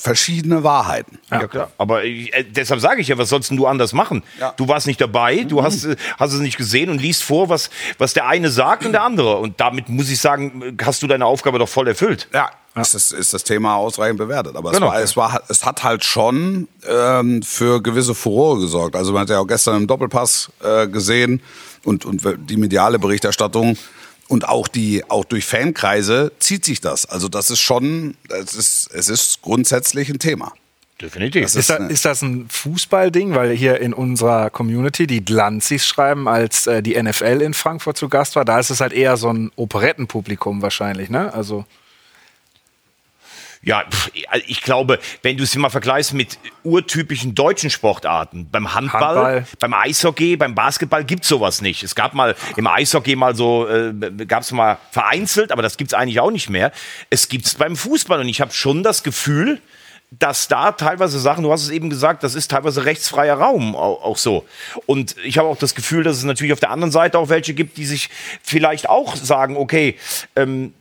[0.00, 1.18] verschiedene Wahrheiten.
[1.30, 1.70] Ja, klar.
[1.76, 4.22] Aber äh, deshalb sage ich ja, was sollst du anders machen?
[4.40, 4.54] Ja.
[4.56, 5.64] Du warst nicht dabei, du mhm.
[5.64, 8.92] hast, äh, hast es nicht gesehen und liest vor, was, was der eine sagt und
[8.92, 9.36] der andere.
[9.36, 12.28] Und damit muss ich sagen, hast du deine Aufgabe doch voll erfüllt.
[12.32, 12.80] Ja, ja.
[12.80, 14.56] Ist, das, ist das Thema ausreichend bewertet.
[14.56, 14.86] Aber genau.
[14.86, 18.96] es, war, es, war, es hat halt schon ähm, für gewisse Furore gesorgt.
[18.96, 21.42] Also man hat ja auch gestern im Doppelpass äh, gesehen
[21.84, 23.76] und, und die mediale Berichterstattung
[24.30, 27.04] und auch die, auch durch Fankreise zieht sich das.
[27.04, 30.52] Also das ist schon, es ist, es ist grundsätzlich ein Thema.
[31.02, 31.44] Definitiv.
[31.44, 33.34] Ist, ist, da, ist, das ein Fußballding?
[33.34, 38.08] Weil hier in unserer Community die Glanzis schreiben, als äh, die NFL in Frankfurt zu
[38.08, 41.32] Gast war, da ist es halt eher so ein Operettenpublikum wahrscheinlich, ne?
[41.34, 41.64] Also
[43.62, 44.10] Ja, pff,
[44.46, 49.46] ich glaube, wenn du es mal vergleichst mit urtypischen deutschen Sportarten, beim Handball, Handball.
[49.58, 51.82] beim Eishockey, beim Basketball gibt's sowas nicht.
[51.82, 53.92] Es gab mal im Eishockey mal so, äh,
[54.26, 56.72] gab's mal vereinzelt, aber das gibt's eigentlich auch nicht mehr.
[57.10, 59.60] Es gibt's beim Fußball und ich habe schon das Gefühl,
[60.10, 64.02] dass da teilweise Sachen, du hast es eben gesagt, das ist teilweise rechtsfreier Raum auch,
[64.02, 64.44] auch so.
[64.86, 67.54] Und ich habe auch das Gefühl, dass es natürlich auf der anderen Seite auch welche
[67.54, 68.10] gibt, die sich
[68.42, 69.96] vielleicht auch sagen, okay,
[70.34, 70.72] ähm,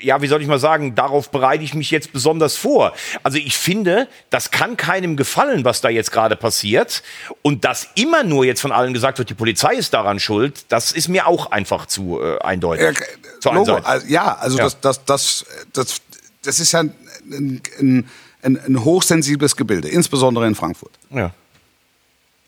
[0.00, 2.92] ja, wie soll ich mal sagen, darauf bereite ich mich jetzt besonders vor.
[3.22, 7.02] Also ich finde, das kann keinem gefallen, was da jetzt gerade passiert.
[7.42, 10.92] Und dass immer nur jetzt von allen gesagt wird, die Polizei ist daran schuld, das
[10.92, 12.98] ist mir auch einfach zu äh, eindeutig.
[12.98, 14.64] Ja, Zu Logo, also, ja, also Ja.
[14.64, 16.00] Das, das, das, das,
[16.42, 16.92] das ist ja ein,
[17.78, 18.08] ein,
[18.42, 21.32] ein, ein hochsensibles Gebilde, insbesondere in Frankfurt, Ja.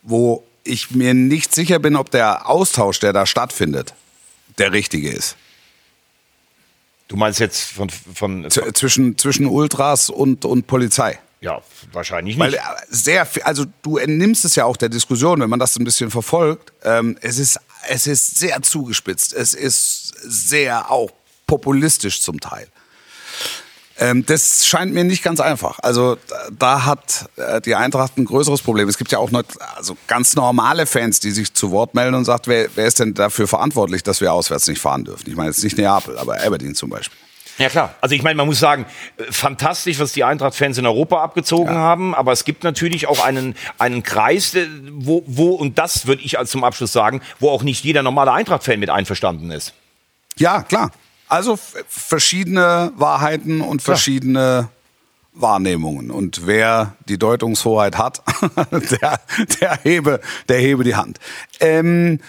[0.01, 3.93] wo ich mir nicht sicher bin, ob der Austausch, der da stattfindet,
[4.57, 5.35] der richtige ist.
[7.07, 11.19] Du meinst jetzt von, von, Z zwischen, zwischen Ultras und, und Polizei.
[11.41, 11.61] ja,
[11.91, 12.59] wahrscheinlich Weil nicht.
[12.59, 15.83] äh, sehr viel, also du entnimmst es ja auch der Diskussion, wenn man das ein
[15.83, 16.71] bisschen verfolgt.
[16.83, 19.33] Ähm, es, ist, es ist sehr zugespitzt.
[19.33, 21.11] Es ist sehr auch
[21.45, 22.67] populistisch zum Teil.
[23.99, 25.77] Ähm, das scheint mir nicht ganz einfach.
[25.83, 26.17] Also
[26.57, 28.89] da- hat äh, die Eintracht ein größeres Problem.
[28.89, 29.43] Es gibt ja auch noch,
[29.75, 33.13] also ganz normale Fans, die sich zu Wort melden und sagt, wer, wer ist denn
[33.13, 35.29] dafür verantwortlich, dass wir auswärts nicht fahren dürfen?
[35.29, 37.17] Ich meine jetzt nicht Neapel, aber Aberdeen zum Beispiel.
[37.59, 37.93] Ja klar.
[38.01, 42.15] Also ich meine, man muss sagen, äh, fantastisch, was die Eintracht-Fans in Europa abgezogen haben,
[42.15, 46.39] aber es gibt natürlich auch einen, einen Kreis, äh, wo, wo, und das würde ich
[46.39, 49.73] als zum Abschluss sagen, wo auch nicht jeder normale Eintracht-Fan mit einverstanden ist.
[50.37, 50.89] Ja, klar.
[51.33, 54.69] Also verschiedene Wahrheiten und verschiedene
[55.33, 56.11] Wahrnehmungen.
[56.11, 58.21] Und wer die Deutungshoheit hat,
[59.01, 59.19] der,
[59.59, 61.17] der, hebe, der hebe die Hand.
[61.59, 62.19] Ähm,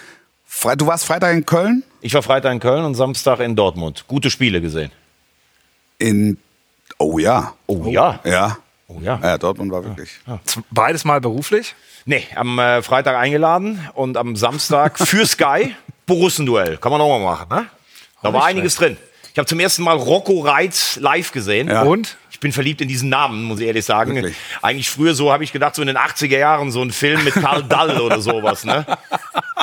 [0.75, 1.83] du warst Freitag in Köln?
[2.01, 4.05] Ich war Freitag in Köln und Samstag in Dortmund.
[4.07, 4.91] Gute Spiele gesehen.
[5.99, 6.39] In.
[6.97, 7.53] Oh ja.
[7.67, 8.19] Oh, ja.
[8.23, 8.57] Ja.
[8.87, 9.19] Oh ja.
[9.21, 10.19] Ja, Dortmund war wirklich.
[10.71, 11.75] Beides mal beruflich?
[12.05, 15.75] Nee, am äh, Freitag eingeladen und am Samstag für Sky
[16.07, 16.77] Borussenduell.
[16.77, 17.67] Kann man auch mal machen, ne?
[18.25, 18.97] Da war einiges drin.
[19.33, 21.67] Ich habe zum ersten Mal Rocco Reitz live gesehen.
[21.67, 21.81] Ja.
[21.83, 22.15] Und?
[22.31, 24.15] Ich bin verliebt in diesen Namen, muss ich ehrlich sagen.
[24.15, 24.35] Wirklich?
[24.61, 27.33] Eigentlich früher so habe ich gedacht, so in den 80er Jahren so ein Film mit
[27.33, 28.85] Karl Dall oder sowas, ne?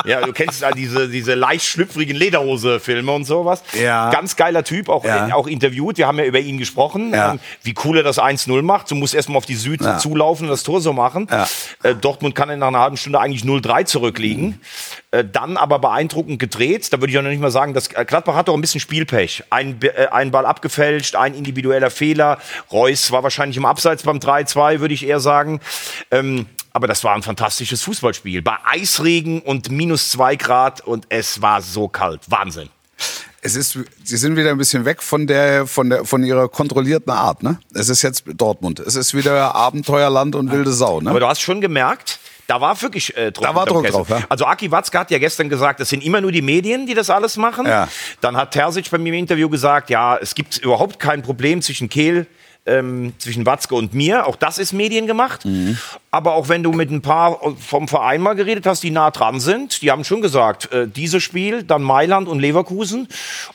[0.05, 3.63] Ja, du kennst ja diese, diese leicht schlüpfrigen Lederhose-Filme und sowas.
[3.79, 4.09] Ja.
[4.11, 5.33] Ganz geiler Typ, auch, Ja.
[5.33, 5.97] auch interviewt.
[5.97, 7.31] Wir haben ja über ihn gesprochen, Ja.
[7.33, 8.91] ähm, wie cool er das 1-0 macht.
[8.91, 9.97] Du musst erstmal auf die Süd Ja.
[9.97, 11.27] zulaufen und das Tor so machen.
[11.83, 14.59] Äh, Dortmund kann nach einer halben Stunde eigentlich 0-3 zurückliegen.
[15.13, 16.91] Äh, dann aber beeindruckend gedreht.
[16.91, 18.81] Da würde ich auch noch nicht mal sagen, dass äh, Gladbach hat doch ein bisschen
[18.81, 19.43] Spielpech.
[19.51, 22.39] Ein, äh, ein Ball abgefälscht, ein individueller Fehler.
[22.71, 25.59] Reus war wahrscheinlich im Abseits beim 3-2, würde ich eher sagen.
[26.09, 28.41] Ähm, aber das war ein fantastisches Fußballspiel.
[28.41, 32.21] Bei Eisregen und minus zwei Grad und es war so kalt.
[32.31, 32.69] Wahnsinn.
[33.43, 37.11] Es ist, sie sind wieder ein bisschen weg von der, von der, von ihrer kontrollierten
[37.11, 37.59] Art, ne?
[37.75, 38.79] Es ist jetzt Dortmund.
[38.79, 41.11] Es ist wieder Abenteuerland und wilde Sau, ne?
[41.11, 43.97] Aber du hast schon gemerkt, da war wirklich äh, Druck, Da war Druck Kessel.
[43.97, 44.21] drauf, ja.
[44.29, 47.09] Also Aki Watzke hat ja gestern gesagt, es sind immer nur die Medien, die das
[47.09, 47.65] alles machen.
[47.65, 47.87] Ja.
[48.21, 51.89] Dann hat Terzic bei mir im Interview gesagt, ja, es gibt überhaupt kein Problem zwischen
[51.89, 52.27] Kehl,
[52.65, 54.25] ähm, zwischen Watzke und mir.
[54.25, 55.43] Auch das ist Medien gemacht.
[55.45, 55.77] Mhm.
[56.11, 59.39] Aber auch wenn du mit ein paar vom Verein mal geredet hast, die nah dran
[59.39, 63.07] sind, die haben schon gesagt, äh, dieses Spiel, dann Mailand und Leverkusen,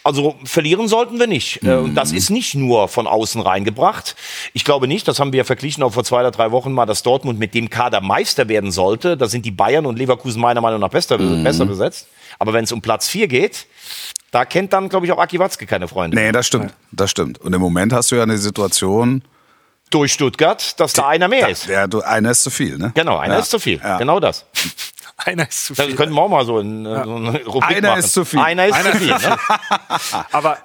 [0.04, 1.62] also verlieren sollten wir nicht.
[1.62, 1.94] Äh, und Mhm.
[1.94, 4.14] das ist nicht nur von außen reingebracht.
[4.52, 6.84] Ich glaube nicht, das haben wir ja verglichen auch vor zwei oder drei Wochen mal,
[6.86, 9.16] dass Dortmund mit dem Kader Meister werden sollte.
[9.16, 11.44] Da sind die Bayern und Leverkusen meiner Meinung nach besser, Mhm.
[11.44, 12.08] besser besetzt.
[12.38, 13.66] Aber wenn es um Platz 4 geht,
[14.30, 16.16] da kennt dann, glaube ich, auch Aki Watzke keine Freunde.
[16.16, 16.74] Nee, das stimmt.
[16.92, 17.38] Das stimmt.
[17.38, 19.22] Und im Moment hast du ja eine Situation,
[19.90, 21.68] Durch Stuttgart, dass da einer mehr ist.
[21.68, 22.92] der, du, einer ist zu viel, ne?
[22.94, 23.40] Genau, einer Ja.
[23.40, 23.80] ist zu viel.
[23.82, 23.96] Ja.
[23.98, 24.44] Genau das.
[25.24, 25.96] Einer ist zu Da viel.
[25.96, 27.98] könnten wir auch mal so, in, äh, so eine Rubrik Einer machen.
[27.98, 28.38] ist zu viel.
[28.38, 29.08] Einer ist zu viel.
[29.08, 29.36] Ne?
[30.30, 30.58] Aber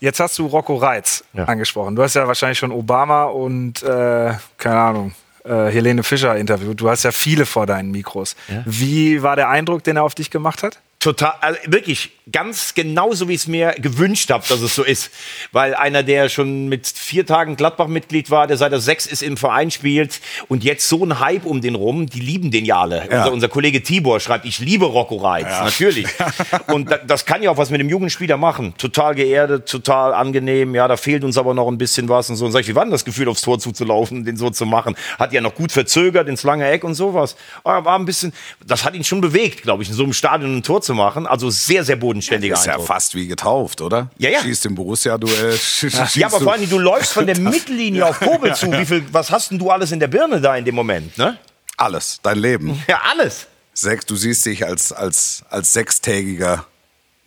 [0.00, 1.44] jetzt hast du Rocco Reitz Ja.
[1.44, 1.94] angesprochen.
[1.94, 6.80] Du hast ja wahrscheinlich schon Obama und, äh, keine Ahnung, äh, Helene Fischer interviewt.
[6.80, 8.34] Du hast ja viele vor deinen Mikros.
[8.64, 10.78] Wie war der Eindruck, den er auf dich gemacht hat?
[11.00, 15.10] Total, also wirklich ganz genauso, wie ich es mir gewünscht habe, dass es so ist.
[15.52, 19.36] Weil einer, der schon mit vier Tagen Gladbach-Mitglied war, der seit er sechs ist im
[19.36, 23.08] Verein spielt und jetzt so ein Hype um den rum, die lieben den ja alle.
[23.08, 23.18] Ja.
[23.18, 26.06] Unser, unser Kollege Tibor schreibt, ich liebe Rocco Reitz, natürlich.
[26.66, 28.74] Und da, das kann ja auch was mit dem Jugendspieler machen.
[28.76, 32.44] Total geerdet, total angenehm, ja, da fehlt uns aber noch ein bisschen was und so.
[32.44, 34.96] Und sag ich, wie war denn das Gefühl, aufs Tor zuzulaufen, den so zu machen?
[35.18, 37.36] Hat ja noch gut verzögert ins lange Eck und sowas.
[37.64, 38.32] Aber war ein bisschen,
[38.66, 41.26] das hat ihn schon bewegt, glaube ich, in so einem Stadion ein Tor zu machen.
[41.26, 44.10] Also sehr, sehr bodenständiger Ist ja fast wie getauft, oder?
[44.16, 44.40] Ja, ja.
[44.40, 45.58] Schießt im Borussia-Duell.
[46.14, 48.72] Ja, aber vor allem, du läufst von der Mittellinie auf Kobel zu.
[48.72, 51.36] Wie viel, was hast denn du alles in der Birne da in dem Moment, ne?
[51.76, 52.82] Alles, dein Leben.
[52.88, 53.46] Ja, alles.
[53.74, 56.64] Sechs, du siehst dich als, als, als Sechstägiger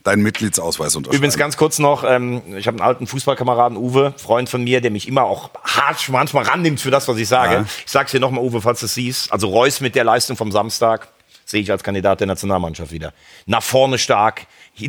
[0.04, 1.18] deinen Mitgliedsausweis unterschreiben.
[1.18, 4.90] Übrigens ganz kurz noch, ähm, ich habe einen alten Fußballkameraden, Uwe, Freund von mir, der
[4.92, 7.54] mich immer auch hart manchmal rannimmt für das, was ich sage.
[7.54, 7.66] Ja.
[7.86, 9.32] Ich sag's dir nochmal, Uwe, falls du es siehst.
[9.32, 11.08] Also Reus mit der Leistung vom Samstag
[11.52, 13.14] sehe ich als Kandidat der Nationalmannschaft wieder.
[13.46, 14.48] Nach vorne stark,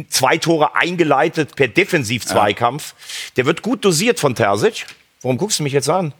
[0.08, 2.94] zwei Tore eingeleitet per Defensiv-Zweikampf.
[3.36, 4.86] Der wird gut dosiert von Terzic.
[5.20, 6.14] Warum guckst du mich jetzt an?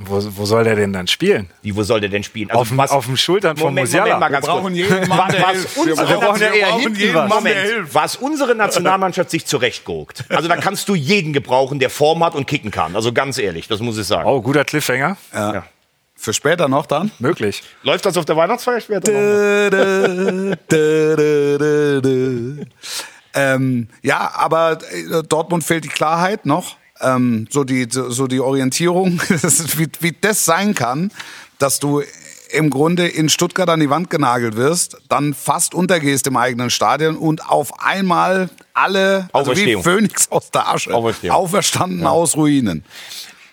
[0.00, 1.50] Wo, wo soll der denn dann spielen?
[1.62, 2.50] Wie, wo soll der denn spielen?
[2.50, 4.20] Also Auf dem- auf dem Schultern von Musiala.
[4.30, 5.76] Wir brauchen jeden Mann, Was- der was hilft.
[5.76, 7.94] Wir unsere ja was.
[7.94, 8.14] Was
[8.54, 10.24] Nationalmannschaft sich zurechtguckt.
[10.28, 12.94] Also da kannst du jeden gebrauchen, der Form hat und kicken kann.
[12.94, 14.28] Also ganz ehrlich, das muss ich sagen.
[14.28, 15.16] Oh, guter Cliffhanger.
[15.34, 15.64] Ja.
[16.20, 17.12] Für später noch dann?
[17.20, 17.62] Möglich.
[17.84, 19.12] Läuft das auf der Weihnachtsfeier später?
[19.12, 20.56] noch?
[23.34, 26.76] ähm, ja, aber äh, Dortmund fehlt die Klarheit noch.
[27.00, 29.20] Ähm, so, die, so die Orientierung,
[29.76, 31.12] wie, wie das sein kann,
[31.60, 32.02] dass du
[32.50, 37.16] im Grunde in Stuttgart an die Wand genagelt wirst, dann fast untergehst im eigenen Stadion
[37.16, 39.80] und auf einmal alle, also wie.
[39.80, 42.84] Phönix aus der Asche, auferstanden aus Ruinen.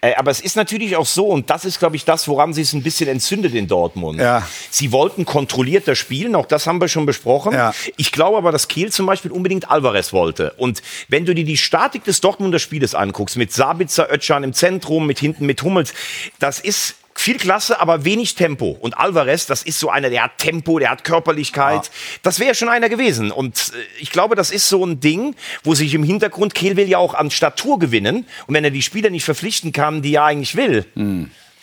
[0.05, 2.61] Äh, aber es ist natürlich auch so, und das ist, glaube ich, das, woran sie
[2.61, 4.19] es ein bisschen entzündet in Dortmund.
[4.19, 4.47] Ja.
[4.69, 7.53] Sie wollten kontrollierter spielen, auch das haben wir schon besprochen.
[7.53, 7.73] Ja.
[7.97, 10.53] Ich glaube aber, dass Kiel zum Beispiel unbedingt Alvarez wollte.
[10.57, 15.07] Und wenn du dir die Statik des Dortmunder Spieles anguckst, mit Sabitzer, Özcan im Zentrum,
[15.07, 15.93] mit hinten mit Hummels,
[16.39, 18.77] das ist viel Klasse, aber wenig Tempo.
[18.79, 21.89] Und Alvarez, das ist so einer, der hat Tempo, der hat Körperlichkeit.
[22.21, 23.31] Das wäre schon einer gewesen.
[23.31, 26.89] Und äh, ich glaube, das ist so ein Ding, wo sich im Hintergrund, Kehl will
[26.89, 28.25] ja auch an Statur gewinnen.
[28.47, 30.85] Und wenn er die Spieler nicht verpflichten kann, die er eigentlich will,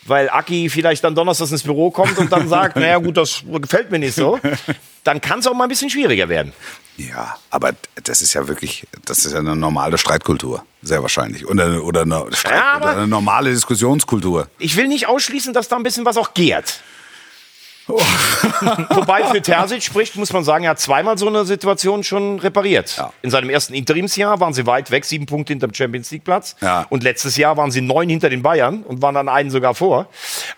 [0.07, 3.91] weil Aki vielleicht dann donnerstags ins Büro kommt und dann sagt, naja gut, das gefällt
[3.91, 4.39] mir nicht so,
[5.05, 6.53] dann kann es auch mal ein bisschen schwieriger werden.
[6.97, 7.73] Ja, aber
[8.05, 11.47] das ist ja wirklich, das ist ja eine normale Streitkultur, sehr wahrscheinlich.
[11.49, 14.49] Oder, oder, eine, Streit, Ja, oder eine normale Diskussionskultur.
[14.59, 16.81] Ich will nicht ausschließen, dass da ein bisschen was auch gärt.
[18.91, 22.97] Wobei für Terzic spricht, muss man sagen, er hat zweimal so eine Situation schon repariert.
[22.97, 23.13] Ja.
[23.23, 26.57] In seinem ersten Interimsjahr waren sie weit weg, sieben Punkte hinter dem Champions League Platz.
[26.61, 26.87] Ja.
[26.91, 30.07] Und letztes Jahr waren sie neun hinter den Bayern und waren dann einen sogar vor.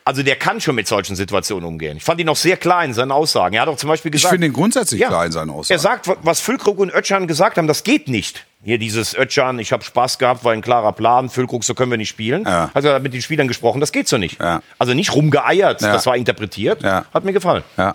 [0.05, 1.97] Also der kann schon mit solchen Situationen umgehen.
[1.97, 3.55] Ich fand ihn auch sehr klar in seinen Aussagen.
[3.55, 5.09] Er hat auch zum Beispiel Ich gesagt, finde ihn grundsätzlich Ja.
[5.09, 5.79] klar in seinen Aussagen.
[5.79, 8.45] er sagt, was Füllkrug und Özcan gesagt haben, das geht nicht.
[8.65, 11.29] Hier dieses Özcan, ich habe Spaß gehabt, war ein klarer Plan.
[11.29, 12.45] Füllkrug, so können wir nicht spielen.
[12.45, 12.71] Ja.
[12.75, 14.41] Hat er mit den Spielern gesprochen, das geht so nicht.
[14.41, 14.63] Ja.
[14.79, 15.93] Also nicht rumgeeiert, Ja.
[15.93, 16.83] das war interpretiert.
[16.83, 17.63] Hat mir gefallen.
[17.77, 17.95] Ja.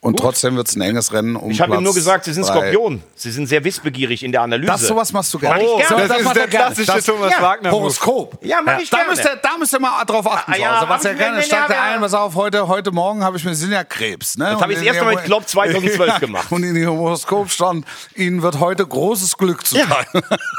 [0.00, 0.08] Ja.
[0.08, 2.46] Und trotzdem wird es ein enges Rennen um Ich habe ihm nur gesagt, sie sind
[2.46, 2.70] drei.
[2.70, 3.02] Skorpion.
[3.16, 4.70] Sie sind sehr wissbegierig in der Analyse.
[4.70, 5.62] Das sowas machst du gerne.
[5.62, 6.08] Mach ich gerne.
[6.08, 7.70] Das das ist der klassische Das- Thomas ja, Wagner.
[7.72, 8.38] Horoskop.
[8.44, 9.10] Ja, mach ich da gerne.
[9.10, 10.52] müsst, ihr, da müsst ihr mal drauf achten.
[10.52, 10.88] Ah, ja, Hause.
[10.88, 11.82] was ja gerne steigt ja, der ja.
[11.94, 14.38] ein, pass auf, heute, heute Morgen habe ich mir sind ja Krebs.
[14.38, 14.50] Ne?
[14.52, 16.52] Das hab ich das erste Mal mit Klopp 2012 gemacht.
[16.52, 17.84] Und in dem Horoskop stand,
[18.14, 20.06] Ihnen wird heute großes Glück zuteil.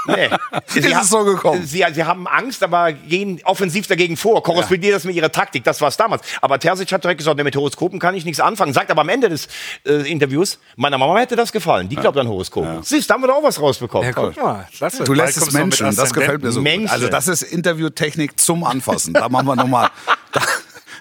[0.05, 0.29] Nee.
[0.75, 1.65] Ist es so gekommen?
[1.65, 4.43] Sie, sie haben Angst, aber gehen offensiv dagegen vor.
[4.43, 5.63] Korrespondiert das mit ihrer Taktik.
[5.63, 6.23] Das war es damals.
[6.41, 8.73] Aber Terzic hat direkt gesagt, mit Horoskopen kann ich nichts anfangen.
[8.73, 9.47] Sagt aber am Ende des
[9.85, 11.89] äh, Interviews, meiner Mama hätte das gefallen.
[11.89, 12.83] Die glaubt an Horoskopen.
[12.83, 14.07] Siehst, da haben wir doch auch was rausbekommen.
[14.07, 14.67] Ja, guck mal.
[14.75, 15.03] Klasse.
[15.03, 16.89] Du lässt es Menschen, das gefällt mir so gut.
[16.89, 19.13] Also das ist Interviewtechnik zum Anfassen.
[19.13, 19.89] Da machen wir nochmal...
[20.31, 20.41] Da,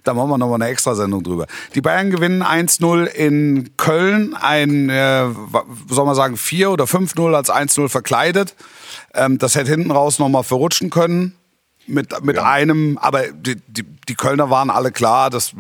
[0.05, 1.47] da machen wir nochmal eine Extrasendung drüber.
[1.75, 4.35] Die Bayern gewinnen 1-0 in Köln.
[4.35, 5.27] Ein, äh,
[5.91, 8.55] soll man sagen, 4 oder 5-0 als 1-0 verkleidet.
[9.13, 11.35] Ähm, das hätte hinten raus nochmal verrutschen können.
[11.87, 15.53] Mit, mit einem, aber die, die, die Kölner waren alle klar, das,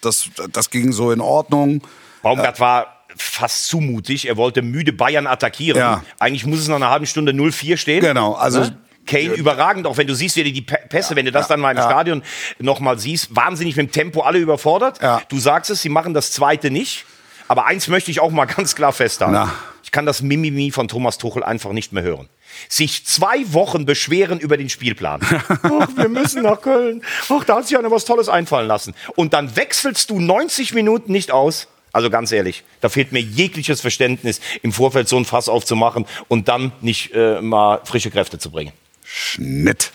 [0.00, 1.82] das, das ging so in Ordnung.
[2.22, 4.28] Baumgart war fast zu mutig.
[4.28, 5.78] Er wollte müde Bayern attackieren.
[5.78, 6.02] Ja.
[6.18, 8.00] Eigentlich muss es nach einer halben Stunde 0-4 stehen.
[8.00, 8.78] Genau, also- Ne?
[9.06, 11.60] Kane überragend, auch wenn du siehst, wie die die Pä- Pässe, wenn du das dann
[11.60, 11.84] mal im ja.
[11.84, 12.22] Stadion
[12.58, 15.00] nochmal siehst, wahnsinnig mit dem Tempo alle überfordert.
[15.00, 15.22] Ja.
[15.30, 17.06] Du sagst es, sie machen das zweite nicht.
[17.48, 19.32] Aber eins möchte ich auch mal ganz klar festhalten.
[19.32, 19.50] Na.
[19.82, 22.28] Ich kann das Mimimi von Thomas Tuchel einfach nicht mehr hören.
[22.68, 25.20] Sich zwei Wochen beschweren über den Spielplan.
[25.48, 27.02] Ach, wir müssen nach Köln.
[27.30, 28.94] Ach, da hat sich einer was Tolles einfallen lassen.
[29.16, 31.68] Und dann wechselst du 90 Minuten nicht aus.
[31.92, 36.48] Also ganz ehrlich, da fehlt mir jegliches Verständnis, im Vorfeld so ein Fass aufzumachen und
[36.48, 38.72] dann nicht äh, mal frische Kräfte zu bringen.
[39.04, 39.90] Schnitt.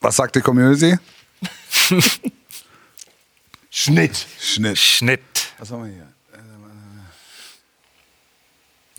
[0.00, 0.96] Was sagt die Community?
[3.70, 4.26] Schnitt.
[4.40, 4.78] Schnitt.
[4.78, 5.20] Schnitt.
[5.58, 6.15] Was haben wir hier?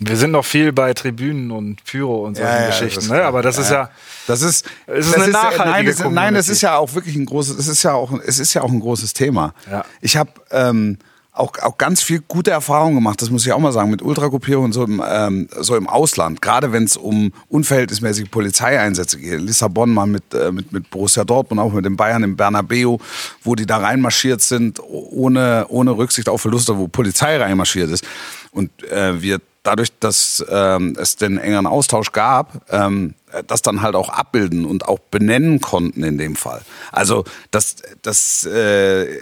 [0.00, 3.10] Wir sind noch viel bei Tribünen und Pyro und solchen Ja, ja, Geschichten, das ist
[3.10, 3.24] ne?
[3.24, 3.90] aber das ist ja,
[4.28, 7.16] Das ist, Es ist das eine nachhaltige nein, das, nein, das ist ja auch wirklich
[7.16, 9.54] ein großes, es ist ja auch, es ist ja auch ein großes Thema.
[9.68, 9.84] Ja.
[10.00, 10.98] Ich habe ähm,
[11.32, 14.66] auch, auch ganz viel gute Erfahrungen gemacht, das muss ich auch mal sagen, mit Ultragruppierungen
[14.66, 16.42] und so im, ähm, so im Ausland.
[16.42, 19.40] Gerade wenn es um unverhältnismäßige Polizeieinsätze geht.
[19.40, 22.98] Lissabon mal mit, äh, mit, mit Borussia Dortmund, auch mit den Bayern im Bernabeu,
[23.42, 28.04] wo die da reinmarschiert sind, ohne, ohne Rücksicht auf Verluste, wo Polizei reinmarschiert ist.
[28.50, 33.14] Und äh, wir dadurch, dass ähm, es den engeren Austausch gab, ähm,
[33.46, 36.62] das dann halt auch abbilden und auch benennen konnten in dem Fall.
[36.92, 39.20] Also dass, dass, äh,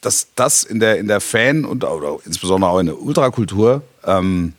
[0.00, 4.54] dass das in der, in der Fan- und oder insbesondere auch in der Ultrakultur ähm,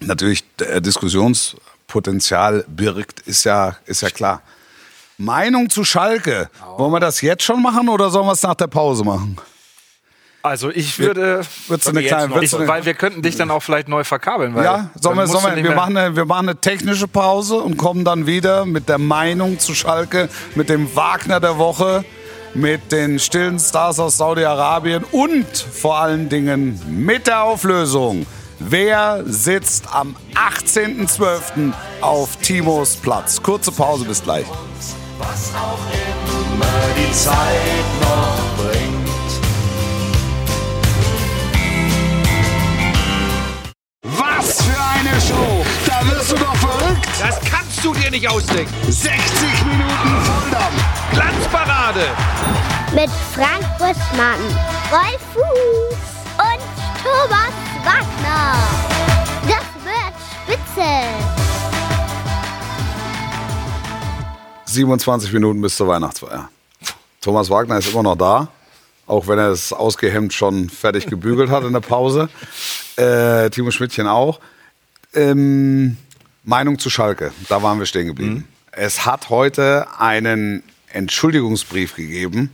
[0.00, 4.42] natürlich äh, Diskussionspotenzial birgt, ist ja, ist ja klar.
[5.18, 6.50] Meinung zu Schalke.
[6.76, 9.38] Wollen wir das jetzt schon machen oder sollen wir es nach der Pause machen?
[10.46, 13.50] Also ich würde, Würdest du eine kleine, ich, du eine, weil wir könnten dich dann
[13.50, 14.54] auch vielleicht neu verkabeln.
[14.54, 17.76] Weil ja, sollen wir, sollen wir, wir, machen eine, wir machen eine technische Pause und
[17.76, 22.04] kommen dann wieder mit der Meinung zu Schalke, mit dem Wagner der Woche,
[22.54, 28.24] mit den stillen Stars aus Saudi-Arabien und vor allen Dingen mit der Auflösung.
[28.58, 31.72] Wer sitzt am 18.12.
[32.00, 33.42] auf Timos Platz?
[33.42, 34.46] Kurze Pause, bis gleich.
[35.18, 35.78] was auch
[36.50, 37.34] immer die Zeit
[38.00, 38.75] noch bringt.
[44.46, 45.64] Was für eine Show.
[45.86, 47.04] Da wirst du doch verrückt.
[47.18, 48.72] Das kannst du dir nicht ausdenken.
[48.88, 49.12] 60
[49.64, 50.84] Minuten Volldampf.
[51.12, 52.06] Glanzparade.
[52.94, 54.38] Mit Frank Buschmann,
[54.92, 55.98] Rolf Fuß
[56.38, 56.62] und
[57.02, 58.54] Thomas Wagner.
[59.48, 60.90] Das wird spitze.
[64.66, 66.48] 27 Minuten bis zur Weihnachtsfeier.
[67.20, 68.46] Thomas Wagner ist immer noch da,
[69.06, 72.28] auch wenn er es ausgehemmt schon fertig gebügelt hat in der Pause.
[72.98, 74.40] Äh, Timo Schmidtchen auch.
[75.12, 75.98] Ähm,
[76.44, 78.48] Meinung zu Schalke, da waren wir stehen geblieben.
[78.72, 82.50] Es hat heute einen Entschuldigungsbrief gegeben.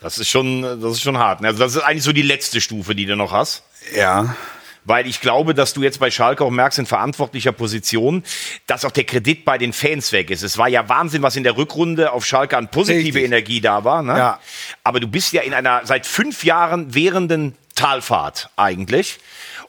[0.00, 1.40] Das ist schon, das ist schon hart.
[1.40, 1.48] ne?
[1.48, 3.64] Also das ist eigentlich so die letzte Stufe, die du noch hast.
[3.96, 4.36] Ja,
[4.84, 8.22] Weil ich glaube, dass du jetzt bei Schalke auch merkst, in verantwortlicher Position,
[8.66, 10.42] dass auch der Kredit bei den Fans weg ist.
[10.42, 13.24] Es war ja Wahnsinn, was in der Rückrunde auf Schalke an positive Richtig.
[13.24, 14.02] Energie da war.
[14.02, 14.16] Ne?
[14.16, 14.40] Ja.
[14.82, 19.18] Aber du bist ja in einer seit fünf Jahren währenden Talfahrt eigentlich.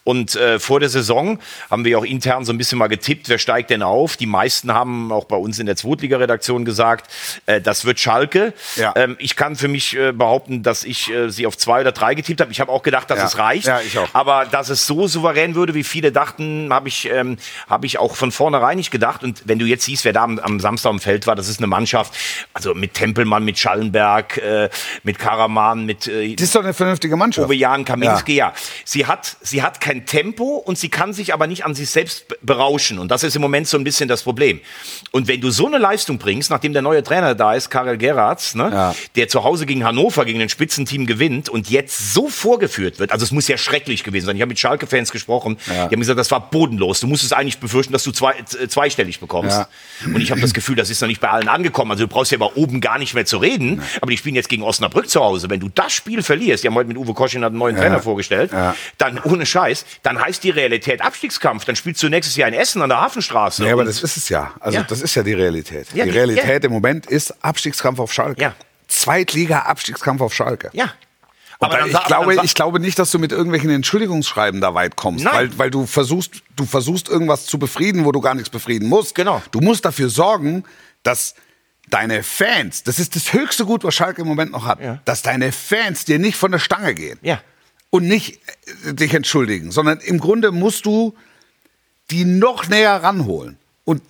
[0.05, 1.39] Und äh, vor der Saison
[1.69, 4.15] haben wir auch intern so ein bisschen mal getippt, wer steigt denn auf?
[4.15, 7.11] Die meisten haben auch bei uns in der Zweitliga-Redaktion gesagt,
[7.47, 8.53] äh, das wird Schalke.
[8.75, 8.93] Ja.
[8.95, 12.13] Ähm, ich kann für mich äh, behaupten, dass ich äh, sie auf zwei oder drei
[12.13, 12.51] getippt habe.
[12.51, 13.25] Ich habe auch gedacht, dass Ja.
[13.25, 13.65] es reicht.
[13.67, 14.07] Ja, ich auch.
[14.13, 17.37] Aber dass es so souverän würde, wie viele dachten, habe ich, ähm,
[17.67, 19.23] hab ich auch von vornherein nicht gedacht.
[19.23, 21.59] Und wenn du jetzt siehst, wer da am, am Samstag im Feld war, das ist
[21.59, 22.13] eine Mannschaft,
[22.53, 24.69] also mit Tempelmann, mit Schallenberg, äh,
[25.01, 27.47] mit Karaman, mit äh, das ist doch eine vernünftige Mannschaft.
[27.47, 28.53] Ovejan Kaminski, ja.
[28.83, 32.27] Sie hat, sie hat kein Tempo und sie kann sich aber nicht an sich selbst
[32.27, 32.99] be- berauschen.
[32.99, 34.59] Und das ist im Moment so ein bisschen das Problem.
[35.11, 38.55] Und wenn du so eine Leistung bringst, nachdem der neue Trainer da ist, Karel Geratz,
[38.55, 38.95] ne, Ja.
[39.15, 43.23] der zu Hause gegen Hannover, gegen ein Spitzenteam gewinnt und jetzt so vorgeführt wird, also
[43.23, 44.35] es muss ja schrecklich gewesen sein.
[44.35, 46.99] Ich habe mit Schalke-Fans gesprochen, die haben gesagt, das war bodenlos.
[46.99, 48.33] Du musstest eigentlich befürchten, dass du zwei,
[48.67, 49.57] zweistellig bekommst.
[49.57, 49.67] Ja.
[50.05, 51.91] Und ich habe das Gefühl, das ist noch nicht bei allen angekommen.
[51.91, 53.81] Also du brauchst ja aber oben gar nicht mehr zu reden.
[54.01, 55.49] Aber die spielen jetzt gegen Osnabrück zu Hause.
[55.49, 58.51] Wenn du das Spiel verlierst, die haben heute mit Uwe Koschin einen neuen Trainer vorgestellt,
[58.51, 58.75] Ja.
[58.97, 61.65] dann ohne Scheiß, dann heißt die Realität Abstiegskampf.
[61.65, 63.65] Dann spielst du nächstes Jahr in Essen an der Hafenstraße.
[63.65, 64.53] Ja, aber das ist es ja.
[64.59, 64.83] Also Ja.
[64.87, 65.87] das ist ja die Realität.
[65.93, 68.41] Ja, die Realität im Moment ist Abstiegskampf auf Schalke.
[68.41, 68.53] Ja.
[68.87, 70.69] Zweitliga-Abstiegskampf auf Schalke.
[70.73, 70.91] ja.
[71.59, 74.97] Aber dann ich, glaube, dann ich glaube nicht, dass du mit irgendwelchen Entschuldigungsschreiben da weit
[74.97, 78.89] kommst, weil, weil du versuchst, du versuchst irgendwas zu befrieden, wo du gar nichts befrieden
[78.89, 79.15] musst.
[79.15, 79.41] Genau.
[79.51, 80.65] Du musst dafür sorgen,
[81.03, 81.33] dass
[81.89, 84.99] deine Fans, das ist das höchste Gut, was Schalke im Moment noch hat, Ja.
[85.05, 87.39] dass deine Fans dir nicht von der Stange gehen Ja.
[87.89, 88.39] Und nicht
[88.85, 91.13] äh, dich entschuldigen, sondern im Grunde musst du
[92.11, 93.57] die noch näher ranholen.
[93.83, 94.01] Und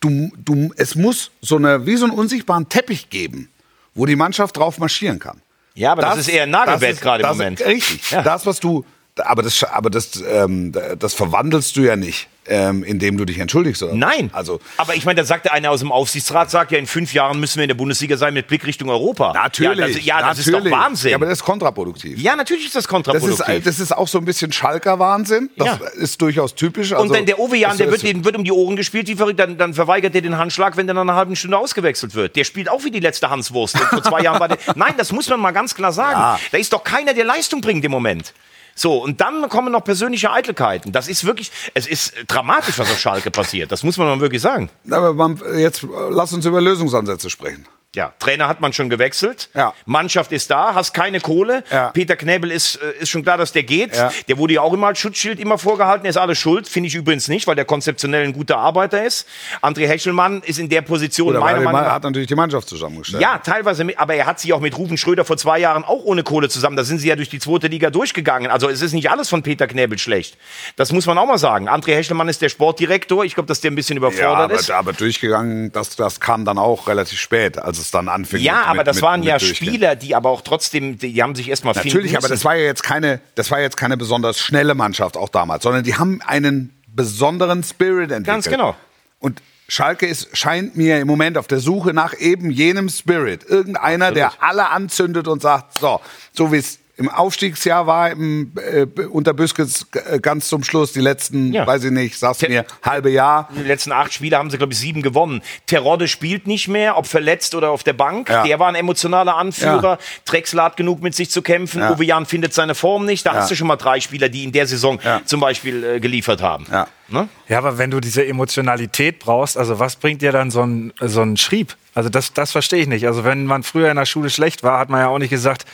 [0.00, 3.48] du, du, es muss so eine, wie so einen unsichtbaren Teppich geben,
[3.94, 5.40] wo die Mannschaft drauf marschieren kann.
[5.74, 7.60] Ja, aber das ist eher ein Nagelbett ist- gerade im das- Moment.
[7.60, 8.10] Richtig.
[8.10, 8.22] Ja.
[8.22, 8.84] Das, was du,
[9.16, 13.82] aber das, aber das, ähm, das verwandelst du ja nicht, ähm, indem du dich entschuldigst.
[13.82, 13.94] Oder?
[13.94, 14.30] Nein.
[14.32, 17.12] Also, aber ich meine, da sagt der eine aus dem Aufsichtsrat, sagt ja, in fünf
[17.14, 19.32] Jahren müssen wir in der Bundesliga sein mit Blick Richtung Europa.
[19.32, 19.78] natürlich.
[19.78, 20.70] Ja, das, ja, das ist doch.
[20.70, 21.10] Wahnsinn.
[21.10, 22.18] Ja, aber das ist kontraproduktiv.
[22.18, 23.48] Ja, natürlich ist das Das kontraproduktiv.
[23.58, 25.50] ist, das ist auch so ein bisschen Schalker-Wahnsinn.
[25.56, 25.78] Das Ja.
[25.94, 26.92] ist durchaus typisch.
[26.92, 29.14] Also, und dann der Ovejan, der das- wird, dem wird um die Ohren gespielt, wie
[29.14, 32.36] verrückt, dann, dann verweigert er den Handschlag, wenn der nach einer halben Stunde ausgewechselt wird.
[32.36, 33.78] Der spielt auch wie die letzte Hanswurst.
[33.78, 34.58] Vor zwei Jahren war der.
[34.76, 36.18] Nein, das muss man mal ganz klar sagen.
[36.18, 36.38] Ja.
[36.52, 38.32] Da ist doch keiner, der Leistung bringt im Moment.
[38.74, 40.92] So, und dann kommen noch persönliche Eitelkeiten.
[40.92, 43.72] Das ist wirklich, es ist dramatisch, was auf Schalke passiert.
[43.72, 44.70] Das muss man wirklich sagen.
[44.90, 47.66] Aber man, jetzt lass uns über Lösungsansätze sprechen.
[47.94, 49.48] Ja, Trainer hat man schon gewechselt.
[49.54, 49.72] Ja.
[49.86, 51.64] Mannschaft ist da, hast keine Kohle.
[51.70, 51.90] Ja.
[51.90, 53.96] Peter Knebel ist, äh, ist schon klar, dass der geht.
[53.96, 54.12] Ja.
[54.28, 56.04] Der wurde ja auch immer als Schutzschild immer vorgehalten.
[56.06, 56.68] Er ist alles schuld.
[56.68, 59.26] Finde ich übrigens nicht, weil der konzeptionell ein guter Arbeiter ist.
[59.62, 61.92] André Hechelmann ist in der Position Oder meiner Meinung nach.
[61.92, 63.22] hat natürlich die Mannschaft zusammengestellt.
[63.22, 66.22] Ja, teilweise, aber er hat sich auch mit Rufen Schröder vor zwei Jahren auch ohne
[66.22, 66.76] Kohle zusammen.
[66.76, 68.50] Da sind sie ja durch die zweite Liga durchgegangen.
[68.50, 70.36] Also es ist nicht alles von Peter Knebel schlecht.
[70.76, 71.68] Das muss man auch mal sagen.
[71.68, 73.24] André Hechelmann ist der Sportdirektor.
[73.24, 74.70] Ich glaube, dass der ein bisschen Ja, überfordert aber, ist.
[74.70, 78.40] aber durchgegangen, das, das kam dann auch relativ spät, als es dann anfing.
[78.40, 79.38] Ja, mit- aber mit- das waren mit ja.
[79.38, 82.82] Spieler, die aber auch trotzdem, die, haben sich erstmal Natürlich, aber das war ja jetzt
[82.82, 87.62] keine, das war jetzt keine besonders schnelle Mannschaft auch damals, sondern die haben einen besonderen
[87.62, 88.26] Spirit entwickelt.
[88.26, 88.76] Ganz genau.
[89.18, 93.44] Und Schalke ist, scheint mir im Moment auf der Suche nach eben jenem Spirit.
[93.48, 96.00] Irgendeiner, der alle anzündet und sagt, so,
[96.32, 101.00] so wie es im Aufstiegsjahr war, im, äh, unter Büskens äh, ganz zum Schluss, die
[101.00, 101.66] letzten, Ja.
[101.66, 103.48] weiß ich nicht, sag's Te- mir, halbe Jahr.
[103.56, 105.42] Die letzten acht Spiele haben sie, glaube ich, sieben gewonnen.
[105.66, 108.28] Terodde spielt nicht mehr, ob verletzt oder auf der Bank.
[108.28, 108.44] Ja.
[108.44, 109.82] Der war ein emotionaler Anführer.
[109.92, 109.98] Ja.
[110.24, 111.80] Drexler hat genug mit sich zu kämpfen.
[111.80, 111.92] Ja.
[111.94, 113.26] Uwe Jan findet seine Form nicht.
[113.26, 113.40] Da Ja.
[113.40, 115.20] hast du schon mal drei Spieler, die in der Saison Ja.
[115.24, 116.66] zum Beispiel äh, geliefert haben.
[116.70, 116.86] Ja.
[117.08, 117.28] Ne?
[117.48, 121.22] Ja, aber wenn du diese Emotionalität brauchst, also was bringt dir dann so ein, so
[121.22, 121.76] ein Schrieb?
[121.92, 123.06] Also das, das verstehe ich nicht.
[123.06, 125.64] Also wenn man früher in der Schule schlecht war, hat man ja auch nicht gesagt,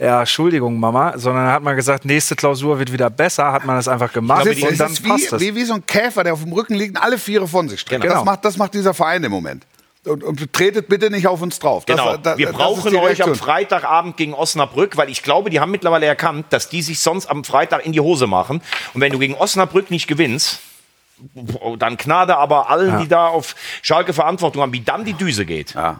[0.00, 3.88] ja, Entschuldigung, Mama, sondern hat man gesagt, nächste Klausur wird wieder besser, hat man das
[3.88, 5.40] einfach gemacht ist, und dann ist passt wie, es.
[5.42, 7.80] wie, wie so ein Käfer, der auf dem Rücken liegt und alle Viere von sich
[7.80, 8.02] streckt.
[8.02, 8.14] Genau.
[8.14, 9.66] Das, macht, das macht dieser Verein im Moment.
[10.06, 11.84] Und, und tretet bitte nicht auf uns drauf.
[11.84, 12.16] Das- Genau.
[12.16, 13.34] da- Wir das ist brauchen euch am.
[13.34, 17.42] Freitagabend gegen Osnabrück, weil ich glaube, die haben mittlerweile erkannt, dass die sich sonst am
[17.44, 18.62] Freitag in die Hose machen.
[18.94, 20.60] Und wenn du gegen Osnabrück nicht gewinnst,
[21.78, 25.74] dann Gnade aber allen, die da auf Schalke Verantwortung haben, wie dann die Düse geht.
[25.74, 25.98] Ja.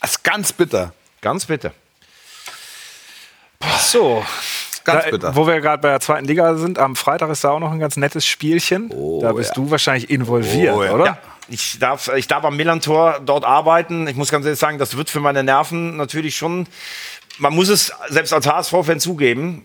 [0.00, 0.94] Das ist ganz bitter.
[1.20, 1.72] Ganz bitte.
[3.80, 4.24] So.
[4.84, 5.36] Ganz Da, bitter.
[5.36, 7.78] Wo wir gerade bei der zweiten Liga sind, am Freitag ist da auch noch ein
[7.78, 8.90] ganz nettes Spielchen.
[9.20, 9.54] da bist ja.
[9.54, 10.92] du wahrscheinlich involviert, Oh, ja.
[10.92, 11.04] oder?
[11.06, 14.06] Ja, ich darf, ich darf am Millantor dort arbeiten.
[14.08, 16.66] Ich muss ganz ehrlich sagen, das wird für meine Nerven natürlich schon.
[17.38, 19.64] Man muss es selbst als HSV-Fan zugeben.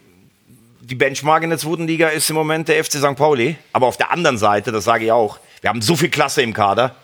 [0.81, 3.15] Die Benchmark in der zweiten Liga ist im Moment der FC St.
[3.15, 3.57] Pauli.
[3.73, 6.53] Aber auf der anderen Seite, das sage ich auch, wir haben so viel Klasse im
[6.53, 6.95] Kader.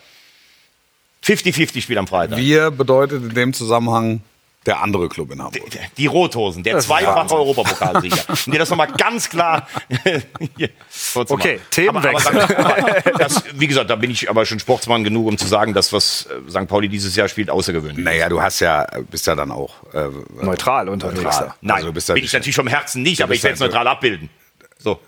[1.23, 2.37] 50-50 Spiel am Freitag.
[2.37, 4.21] Wir bedeutet in dem Zusammenhang
[4.65, 5.63] der andere Club in Hamburg.
[5.97, 7.35] Die Rothosen, der zweifache.
[7.35, 8.15] Europapokalsieger.
[8.45, 9.67] Um dir das nochmal ganz klar.
[11.15, 12.41] Okay, Themenwechsel.
[12.41, 15.47] Aber, aber, aber das, wie gesagt, da bin ich aber schon Sportsmann genug, um zu
[15.47, 16.67] sagen, dass was äh, St.
[16.67, 18.03] Pauli dieses Jahr spielt, außergewöhnlich.
[18.03, 20.07] Naja, du hast ja, bist ja dann auch äh,
[20.41, 21.41] Neutral unterwegs.
[21.61, 23.87] Nein, Also bist ja bin ich natürlich vom Herzen nicht, aber ich werde es neutral
[23.87, 24.29] abbilden.
[24.77, 24.99] So.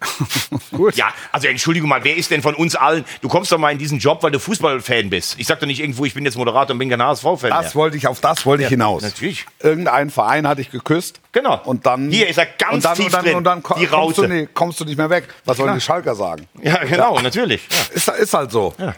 [0.72, 0.94] Gut.
[0.96, 3.04] Ja, also Entschuldigung mal, wer ist denn von uns allen?
[3.20, 5.34] Du kommst doch mal in diesen Job, weil du Fußballfan bist.
[5.38, 7.74] Ich sag doch nicht irgendwo, ich bin jetzt Moderator und bin kein HSV-Fan Das mehr.
[7.74, 9.02] wollte ich, auf das wollte ich hinaus.
[9.02, 9.44] natürlich.
[9.58, 11.20] Irgendein Verein hatte ich geküsst.
[11.32, 11.60] Genau.
[11.64, 12.10] Und dann.
[12.10, 13.34] Hier ist er ganz und dann, tief und dann, drin.
[13.36, 15.28] Und dann ko- Die kommst, du nicht, kommst du nicht mehr weg.
[15.44, 16.46] Was sollen die Schalker sagen?
[16.62, 17.62] Ja, genau, natürlich.
[17.70, 17.78] Ja.
[17.94, 18.74] Ist, ist halt so.
[18.78, 18.94] Ja.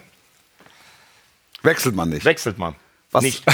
[1.63, 2.25] Wechselt man nicht.
[2.25, 2.75] Wechselt man.
[3.11, 3.23] Was?
[3.25, 3.43] Nicht.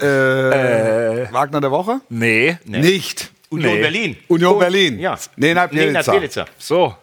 [0.00, 2.00] Äh, Wagner der Woche?
[2.08, 2.58] Nee.
[2.64, 3.31] Nicht.
[3.52, 3.80] Union Nee.
[3.80, 4.16] Berlin.
[4.28, 4.98] Union Berlin.
[4.98, 5.18] Ja.
[5.36, 6.10] Nenad Bielica.
[6.12, 6.44] Bielica.
[6.58, 6.94] So.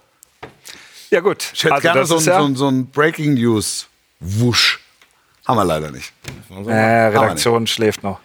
[1.09, 1.51] Ja, gut.
[1.53, 3.87] Ich hätte Also, gerne das so, ein- ja, so, ein- so ein Breaking News.
[4.19, 4.79] Wusch.
[5.47, 6.11] Haben wir leider nicht.
[6.67, 8.19] äh, Redaktion schläft noch.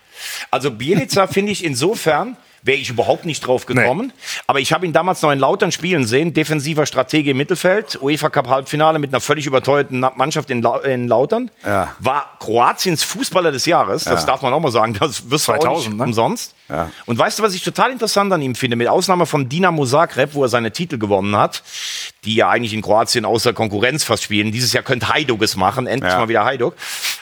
[0.50, 4.12] Also Bielica finde ich insofern, wäre ich überhaupt nicht drauf gekommen.
[4.46, 6.32] Aber ich habe ihn damals noch in Lautern spielen sehen.
[6.34, 7.98] Defensiver Stratege im Mittelfeld.
[8.02, 11.50] UEFA Cup Halbfinale mit einer völlig überteuerten Mannschaft in, La in Lautern.
[11.64, 11.94] Ja.
[12.00, 14.04] War Kroatiens Fußballer des Jahres.
[14.04, 14.26] Das Ja.
[14.26, 14.94] darf man auch mal sagen.
[14.98, 16.04] Das wirst du auch 2000, nicht ne?
[16.04, 16.53] umsonst.
[16.68, 16.90] Ja.
[17.04, 18.76] Und weißt du, was ich total interessant an ihm finde?
[18.76, 21.62] Mit Ausnahme von Dinamo Zagreb, wo er seine Titel gewonnen hat,
[22.24, 24.50] die ja eigentlich in Kroatien außer Konkurrenz fast spielen.
[24.50, 25.86] Dieses Jahr könnte Hajduk es machen.
[25.86, 26.20] Endlich Ja.
[26.20, 26.74] mal wieder Hajduk.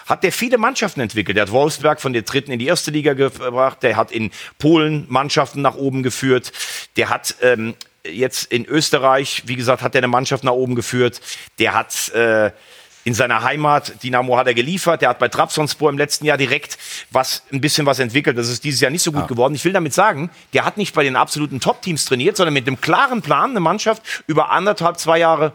[0.07, 1.37] Hat der viele Mannschaften entwickelt.
[1.37, 3.83] Der hat Wolfsberg von der dritten in die erste Liga gebracht.
[3.83, 6.53] Der hat in Polen Mannschaften nach oben geführt.
[6.97, 7.75] Der hat ähm,
[8.05, 11.21] jetzt in Österreich, wie gesagt, hat er eine Mannschaft nach oben geführt.
[11.59, 12.53] Der hat äh,
[13.05, 16.79] in seiner Heimat, Dynamo hat er geliefert, der hat bei Trabzonspor im letzten Jahr direkt
[17.11, 18.39] was, ein bisschen was entwickelt.
[18.39, 19.55] Das ist dieses Jahr nicht so gut geworden.
[19.55, 22.81] Ich will damit sagen, der hat nicht bei den absoluten Top-Teams trainiert, sondern mit einem
[22.81, 25.53] klaren Plan eine Mannschaft über anderthalb, zwei Jahre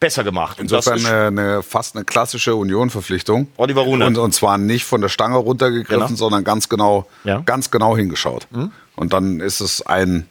[0.00, 0.58] besser gemacht.
[0.60, 3.48] Insofern ist eine, eine, fast eine klassische Union-Verpflichtung.
[3.56, 4.08] Oliver Runert.
[4.08, 6.16] Und, und zwar nicht von der Stange runtergegriffen, Genau.
[6.16, 7.40] sondern ganz genau, Ja.
[7.40, 8.46] ganz genau hingeschaut.
[8.96, 10.28] Und dann ist es ein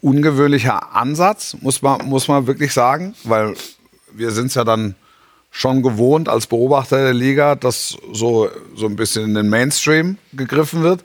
[0.00, 3.54] ungewöhnlicher Ansatz, muss man, muss man wirklich sagen, weil
[4.12, 4.94] wir sind es ja dann
[5.52, 10.82] schon gewohnt als Beobachter der Liga, dass so, so ein bisschen in den Mainstream gegriffen
[10.82, 11.04] wird.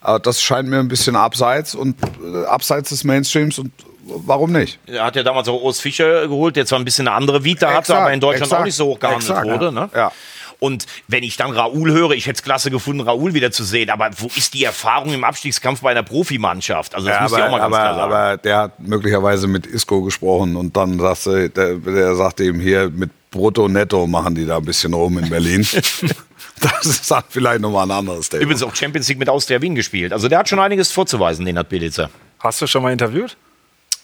[0.00, 3.72] Aber das scheint mir ein bisschen abseits und äh, abseits des Mainstreams und
[4.04, 4.78] warum nicht?
[4.86, 7.72] Er hat ja damals auch Urs Fischer geholt, der zwar ein bisschen eine andere Vita
[7.72, 9.66] hatte, aber in Deutschland exakt, auch nicht so hoch gehandelt exakt, wurde.
[9.66, 9.70] ja.
[9.70, 9.90] Ne?
[9.94, 10.12] Ja.
[10.58, 13.90] Und wenn ich dann Raoul höre, ich hätte es klasse gefunden, Raoul wieder zu sehen,
[13.90, 16.94] aber wo ist die Erfahrung im Abstiegskampf bei einer Profimannschaft?
[16.94, 18.12] Also das muss ich auch mal ganz aber, klar sagen.
[18.12, 22.90] aber der hat möglicherweise mit Isco gesprochen und dann sagte, der, der sagte ihm hier,
[22.90, 25.60] mit Brutto Netto machen die da ein bisschen rum in Berlin.
[26.60, 28.44] das ist dann vielleicht nochmal ein anderes Thema.
[28.44, 30.12] Übrigens auch Champions League mit Austria Wien gespielt.
[30.12, 32.10] Also der hat schon einiges vorzuweisen, den hat Belitzer.
[32.38, 33.36] Hast du schon mal interviewt?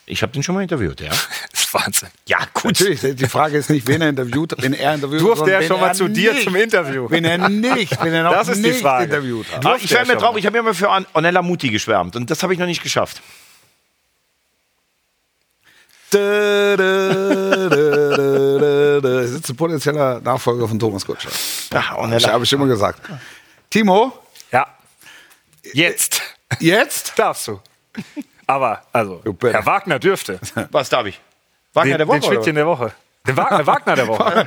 [0.06, 1.10] Ich habe den schon mal interviewt, ja.
[1.10, 2.08] Das ist Wahnsinn.
[2.26, 2.80] Ja, gut.
[2.80, 5.88] Natürlich, die Frage ist nicht, wen er interviewt, wen er interviewt Durfte er schon mal
[5.88, 7.06] er zu dir nicht, zum Interview?
[7.08, 9.04] Wen er nicht, wen er noch Das ist die nicht Frage.
[9.04, 9.64] interviewt hat.
[9.64, 12.42] Aber ich wäre mir traurig, ich habe immer für An- Ornella Muti geschwärmt und das
[12.42, 13.22] habe ich noch nicht geschafft.
[19.32, 21.34] Ist ein potenzieller Nachfolger von Thomas Gottschalk.
[21.74, 23.00] Ach, Das habe ich immer gesagt.
[23.70, 24.12] Timo,
[24.52, 24.66] Ja.
[25.72, 26.22] Jetzt
[26.58, 27.12] jetzt?
[27.18, 27.60] darfst du.
[28.46, 29.22] Aber, also.
[29.42, 30.40] Herr Wagner dürfte.
[30.70, 31.20] Was darf ich?
[31.72, 32.40] Wagner Den, der Woche?
[32.40, 32.92] den der Woche.
[33.26, 34.46] Den Wagner, Wagner der Woche.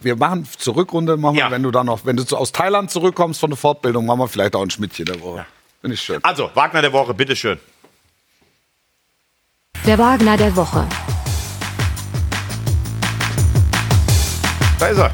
[0.00, 1.50] Wir machen zur Rückrunde, machen wir, Ja.
[1.50, 4.54] wenn du dann noch, wenn du aus Thailand zurückkommst von der Fortbildung, machen wir vielleicht
[4.54, 5.44] auch ein Schmidtchen der Woche.
[5.80, 6.22] Finde ich schön.
[6.22, 7.58] Also, Wagner der Woche, bitteschön.
[9.86, 10.86] Der Wagner der Woche.
[14.82, 15.12] Da ist er.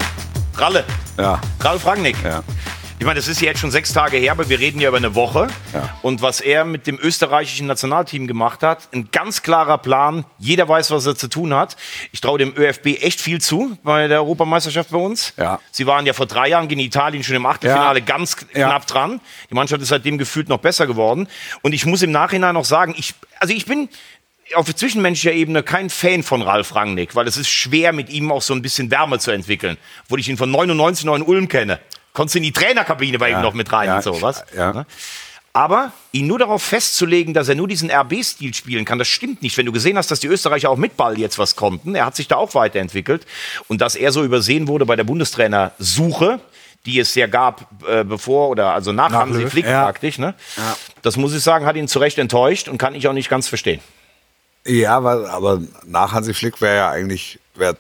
[0.55, 0.83] Ralle.
[1.19, 1.39] Ja.
[1.61, 2.17] Ralf Rangnick.
[2.25, 2.43] Ja.
[2.99, 5.15] Ich meine, das ist jetzt schon sechs Tage her, aber wir reden ja über eine
[5.15, 5.49] Woche.
[5.75, 5.95] Ja.
[6.01, 10.25] Und was er mit dem österreichischen Nationalteam gemacht hat, ein ganz klarer Plan.
[10.39, 11.77] Jeder weiß, was er zu tun hat.
[12.13, 15.35] Ich traue dem ÖFB echt viel zu bei der Europameisterschaft bei uns.
[15.37, 15.61] Ja.
[15.71, 18.05] Sie waren ja vor drei Jahren gegen Italien schon im Achtelfinale Ja.
[18.07, 19.21] ganz knapp dran.
[19.51, 21.29] Die Mannschaft ist seitdem gefühlt noch besser geworden.
[21.61, 23.91] Und ich muss im Nachhinein noch sagen, ich, also ich bin
[24.55, 28.43] auf zwischenmenschlicher Ebene kein Fan von Ralf Rangnick, weil es ist schwer, mit ihm auch
[28.43, 29.77] so ein bisschen Wärme zu entwickeln.
[30.05, 31.81] Obwohl ich ihn von 99 noch in Ulm kenne.
[32.13, 34.45] Konntest du in die Trainerkabine bei ihm noch mit rein Ja, und sowas.
[34.57, 34.73] ja.
[34.73, 34.87] Ne?
[35.53, 39.57] Aber ihn nur darauf festzulegen, dass er nur diesen RB-Stil spielen kann, das stimmt nicht.
[39.57, 42.15] Wenn du gesehen hast, dass die Österreicher auch mit Ball jetzt was konnten, er hat
[42.17, 43.27] sich da auch weiterentwickelt
[43.67, 46.41] und dass er so übersehen wurde bei der Bundestrainersuche,
[46.87, 49.85] die es ja gab, äh, bevor oder also nach, Nach Hansi Flick ja.
[49.85, 50.19] praktisch.
[50.19, 50.35] Ne?
[51.03, 53.49] Das muss ich sagen, hat ihn zu Recht enttäuscht und kann ich auch nicht ganz
[53.49, 53.81] verstehen.
[54.67, 57.77] Ja, weil, aber nach Hansi Flick wäre ja eigentlich wäre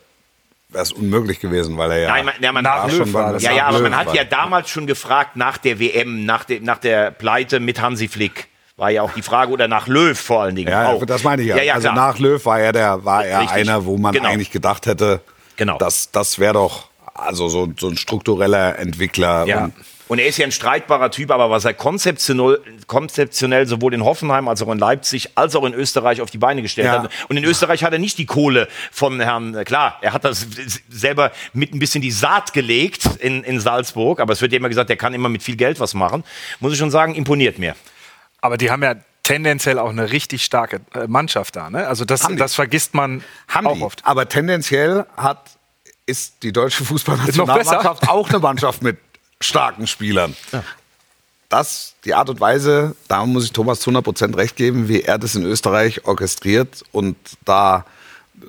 [0.72, 3.38] es unmöglich gewesen, weil er ja Nein, man, ja, man, Nach ja, Löw schon war
[3.38, 4.14] ja, nach aber Löw man hat war.
[4.14, 8.48] ja damals schon gefragt nach der WM, nach, de, nach der Pleite mit Hansi Flick.
[8.76, 10.70] War ja auch die Frage, oder nach Löw vor allen Dingen.
[10.70, 11.04] Ja, auch.
[11.04, 11.56] das meine ich ja.
[11.56, 12.08] ja, ja also klar.
[12.08, 13.56] nach Löw war er der, war er Richtig.
[13.56, 14.28] einer, wo man Genau.
[14.28, 15.20] eigentlich gedacht hätte,
[15.56, 15.78] Genau.
[15.78, 19.46] das, das wäre doch also so, so ein struktureller Entwickler.
[19.46, 19.64] Ja.
[19.64, 19.74] Und,
[20.08, 24.48] Und er ist ja ein streitbarer Typ, aber was er konzeptionell, konzeptionell sowohl in Hoffenheim
[24.48, 27.02] als auch in Leipzig als auch in Österreich auf die Beine gestellt Ja.
[27.02, 27.10] hat.
[27.28, 30.46] Und in Österreich hat er nicht die Kohle von Herrn, äh, klar, er hat das
[30.88, 34.68] selber mit ein bisschen die Saat gelegt in, in Salzburg, aber es wird ja immer
[34.68, 36.24] gesagt, er kann immer mit viel Geld was machen.
[36.60, 37.76] Muss ich schon sagen, imponiert mir.
[38.40, 38.94] Aber die haben ja
[39.24, 41.68] tendenziell auch eine richtig starke äh, Mannschaft da.
[41.68, 41.86] Ne?
[41.86, 43.82] Also das, das vergisst man haben auch die.
[43.82, 44.06] oft.
[44.06, 45.50] Aber tendenziell hat,
[46.06, 48.96] ist die deutsche Fußballnationalmannschaft auch eine Mannschaft mit
[49.40, 50.34] starken Spielern.
[51.48, 55.18] Das, die Art und Weise, da muss ich Thomas zu 100% recht geben, wie er
[55.18, 57.86] das in Österreich orchestriert und da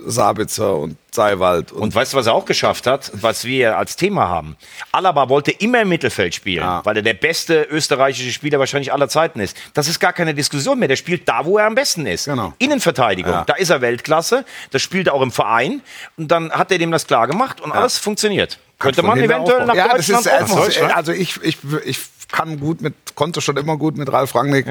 [0.05, 3.95] Sabitzer und Seiwald und, Und weißt du, was er auch geschafft hat, was wir als
[3.95, 4.55] Thema haben?
[4.91, 6.85] Alaba wollte immer im Mittelfeld spielen, Ja.
[6.85, 9.57] weil er der beste österreichische Spieler wahrscheinlich aller Zeiten ist.
[9.73, 10.87] Das ist gar keine Diskussion mehr.
[10.89, 12.25] Der spielt da, wo er am besten ist.
[12.25, 12.53] Genau.
[12.59, 13.43] Innenverteidigung, Ja.
[13.45, 14.45] da ist er Weltklasse.
[14.69, 15.81] Das spielt er auch im Verein.
[16.17, 18.59] Und dann hat er dem das klar gemacht und alles funktioniert.
[18.80, 21.99] Könnte man eventuell nach ja, Deutschland das ist, es ist, Also ich, ich, ich
[22.32, 24.65] kann gut mit, konnte schon immer gut mit Ralf Rangnick.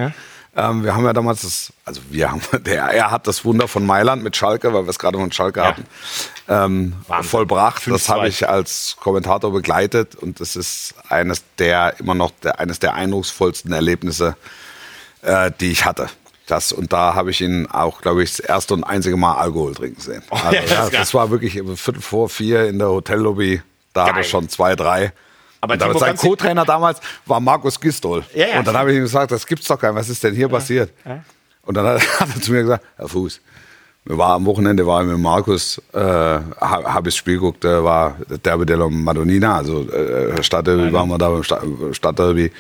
[0.56, 3.84] Ähm, wir haben ja damals das, also wir haben, der, er hat das Wunder von
[3.84, 5.84] Mailand mit Schalke, weil wir es gerade von Schalke hatten,
[6.48, 7.86] ähm, vollbracht.
[7.86, 8.09] Das 5-2.
[8.09, 12.94] habe ich als Kommentator begleitet und das ist eines der immer noch der, eines der
[12.94, 14.36] eindrucksvollsten Erlebnisse,
[15.22, 16.09] äh, die ich hatte.
[16.46, 19.74] Das, und da habe ich ihn auch, glaube ich, das erste und einzige Mal Alkohol
[19.74, 20.22] trinken sehen.
[20.30, 23.61] Also, ja, das ja, das war wirklich um Viertel vor vier in der Hotellobby.
[23.93, 25.12] Da hat er schon zwei, drei.
[25.61, 28.24] Aber und Timo, sein Co-Trainer damals war Markus Gistol.
[28.34, 28.59] Ja, ja.
[28.59, 30.01] Und dann habe ich ihm gesagt, das gibt's doch gar nicht.
[30.01, 30.93] Was ist denn hier passiert?
[31.62, 31.86] Und dann
[32.20, 33.41] hat er zu mir gesagt, Herr Fuß,
[34.05, 37.62] wir waren am Wochenende war ich mit Markus, äh, habe hab ich das Spiel geguckt,
[37.62, 41.62] da war Derby della Madonnina, also äh, Stadtderby, waren wir da beim Stadt,
[41.93, 42.51] Stadtderby.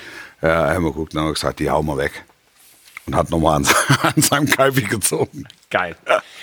[0.42, 2.24] Ja, haben wir geguckt und haben gesagt, die hauen wir weg.
[3.06, 3.66] Und hat nochmal an,
[4.02, 5.46] an seinem Kalbi gezogen.
[5.70, 5.96] Geil.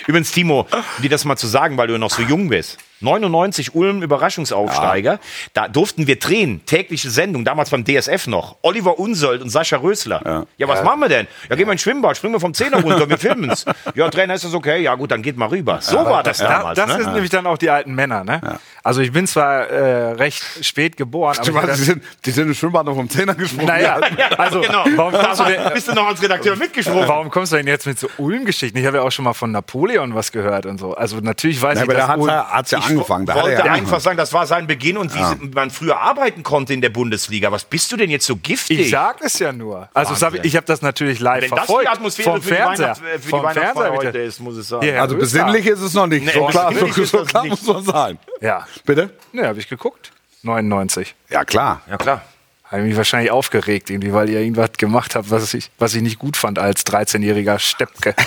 [0.06, 2.78] Übrigens, Timo, um dir das mal zu sagen, weil du noch so jung bist.
[3.00, 5.18] 99 Ulm Überraschungsaufsteiger.
[5.54, 6.64] Da durften wir drehen.
[6.66, 8.56] Tägliche Sendung, damals beim DSF noch.
[8.62, 10.46] Oliver Unsold und Sascha Rösler.
[10.56, 11.26] Ja, was machen wir denn?
[11.48, 13.64] Ja, gehen wir ins Schwimmbad, springen wir vom Zehner runter, wir filmen's.
[13.94, 14.82] Ja, Trainer, ist das okay?
[14.82, 15.78] Ja, gut, dann geht mal rüber.
[15.80, 16.76] So war das Da, damals.
[16.76, 17.02] das ne?
[17.04, 18.24] sind nämlich dann auch die alten Männer.
[18.24, 18.40] Ne?
[18.82, 22.54] Also ich bin zwar äh, recht spät geboren, aber ich Die sind, die sind im
[22.54, 23.66] Schwimmbad noch vom Zehner gesprungen.
[23.66, 23.98] naja,
[24.38, 24.84] also genau.
[24.96, 27.08] warum kommst, du denn, bist du noch als Redakteur mitgesprungen.
[27.08, 28.78] warum kommst du denn jetzt mit so Ulm-Geschichten?
[28.78, 30.94] Ich habe ja auch schon mal von Napoleon was gehört und so.
[30.94, 33.26] Also natürlich weiß Ja, ich, aber dass da Ulm, hat es ja Ich angefangen.
[33.26, 36.42] Da er wollte ja einfach sagen, das war sein Beginn und wie man früher arbeiten
[36.42, 37.50] konnte in der Bundesliga.
[37.52, 38.80] Was bist du denn jetzt so giftig?
[38.80, 39.88] ich sag es ja nur.
[39.94, 41.84] Also das hab ich, habe das natürlich live Wenn das verfolgt.
[41.84, 42.90] die Atmosphäre vom für die, Fernseher.
[42.90, 44.82] Äh, für die vom Weihnachtsfeier Fernseher heute das- ist, muss ich sagen.
[44.82, 46.24] Hierher Also besinnlich ist es noch nicht.
[46.24, 47.50] Nee, so klar, so, so das klar nicht.
[47.50, 48.18] muss man sein.
[48.40, 49.10] Ja, Bitte?
[49.32, 50.12] ne, habe ich geguckt.
[50.42, 51.14] 99.
[51.30, 51.80] Ja, klar.
[51.90, 52.22] Ja, klar.
[52.64, 56.18] Habe mich wahrscheinlich aufgeregt, irgendwie, weil ihr irgendwas gemacht habt, was ich, was ich nicht
[56.18, 58.14] gut fand als 13-jähriger Steppke.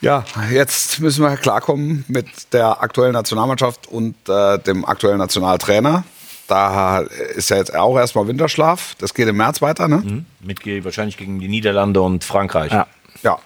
[0.00, 6.04] Ja, jetzt müssen wir klarkommen mit der aktuellen Nationalmannschaft und äh, dem aktuellen Nationaltrainer.
[6.46, 8.94] Da ist ja jetzt auch erstmal Winterschlaf.
[8.98, 10.24] Das geht im März weiter, ne?
[10.40, 12.72] Mit, wahrscheinlich gegen die Niederlande und Frankreich.
[12.72, 12.86] Ja.
[13.22, 13.38] Ja.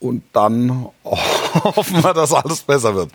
[0.00, 3.10] Und dann hoffen wir, dass alles besser wird.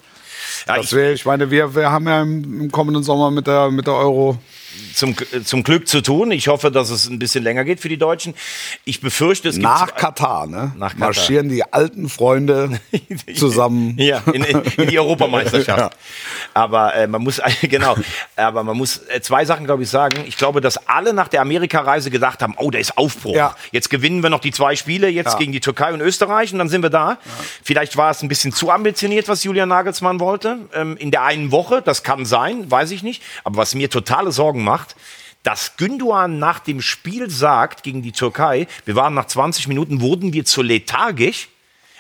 [0.68, 3.48] Ja, Das ich, wär, ich meine, wir, wir haben ja im, im kommenden Sommer mit
[3.48, 4.38] der, mit der Euro
[4.94, 6.32] zum, zum Glück zu tun.
[6.32, 8.34] Ich hoffe, dass es ein bisschen länger geht für die Deutschen.
[8.86, 10.74] Ich befürchte, es gibt Nach zwei- Katar, ne?
[10.78, 11.08] Nach Katar.
[11.08, 12.80] Marschieren die alten Freunde
[13.36, 13.96] zusammen.
[13.98, 15.64] Ja, in, in die Europameisterschaft.
[15.74, 15.90] Ja.
[16.54, 17.96] Aber äh, man muss genau,
[18.36, 20.24] aber man muss äh, zwei Sachen, glaube ich, sagen.
[20.28, 23.36] Ich glaube, dass alle nach der Amerikareise gedacht haben, oh, da ist Aufbruch.
[23.36, 23.56] Ja.
[23.72, 25.38] Jetzt gewinnen wir noch die zwei Spiele, jetzt Ja.
[25.40, 27.18] gegen die Türkei und Österreich und dann sind wir da.
[27.64, 30.60] Vielleicht war es ein bisschen zu ambitioniert, was Julian Nagelsmann wollte.
[30.76, 33.24] Ähm, in der einen Woche, das kann sein, weiß ich nicht.
[33.44, 34.96] Aber was mir totale Sorgen macht,
[35.44, 40.34] dass Gündoğan nach dem Spiel sagt gegen die Türkei, wir waren nach 20 Minuten, wurden
[40.34, 41.50] wir zu lethargisch.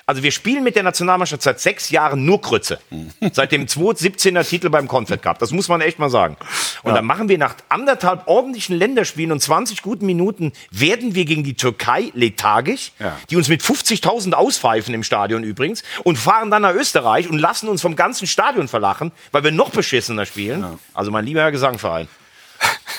[0.05, 2.77] Also wir spielen mit der Nationalmannschaft seit sechs Jahren nur Krütze.
[3.31, 5.39] Seit dem 2017er Titel beim Confed Cup.
[5.39, 6.35] Das muss man echt mal sagen.
[6.83, 11.45] Und dann machen wir nach anderthalb ordentlichen Länderspielen und 20 guten Minuten werden wir gegen
[11.45, 13.17] die Türkei lethargisch, Ja.
[13.29, 17.69] die uns mit 50.000 auspfeifen im Stadion übrigens und fahren dann nach Österreich und lassen
[17.69, 20.65] uns vom ganzen Stadion verlachen, weil wir noch beschissener spielen.
[20.93, 22.09] Also mein lieber Herr Gesangverein.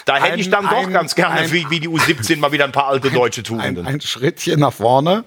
[0.04, 2.52] Da hätte Ein- ich dann doch ein- ganz gerne, ein- wie, wie die U17, mal
[2.52, 3.86] wieder ein paar alte deutsche Tugenden.
[3.86, 5.24] ein Schrittchen nach vorne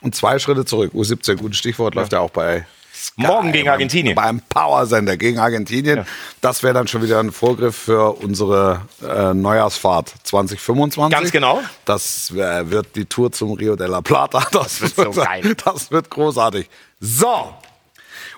[0.00, 0.92] und zwei Schritte zurück.
[0.94, 2.64] U17, gutes Stichwort, läuft ja auch bei
[2.94, 4.14] Sky, Morgen gegen Argentinien.
[4.14, 6.06] Beim Powersender gegen Argentinien.
[6.40, 11.18] Das wäre dann schon wieder ein Vorgriff für unsere äh, Neujahrsfahrt 2025.
[11.18, 11.60] Ganz genau.
[11.84, 14.46] Das äh, wird die Tour zum Rio de la Plata.
[14.52, 15.56] Das, wird so geil.
[15.64, 16.68] Das wird großartig.
[17.00, 17.52] So.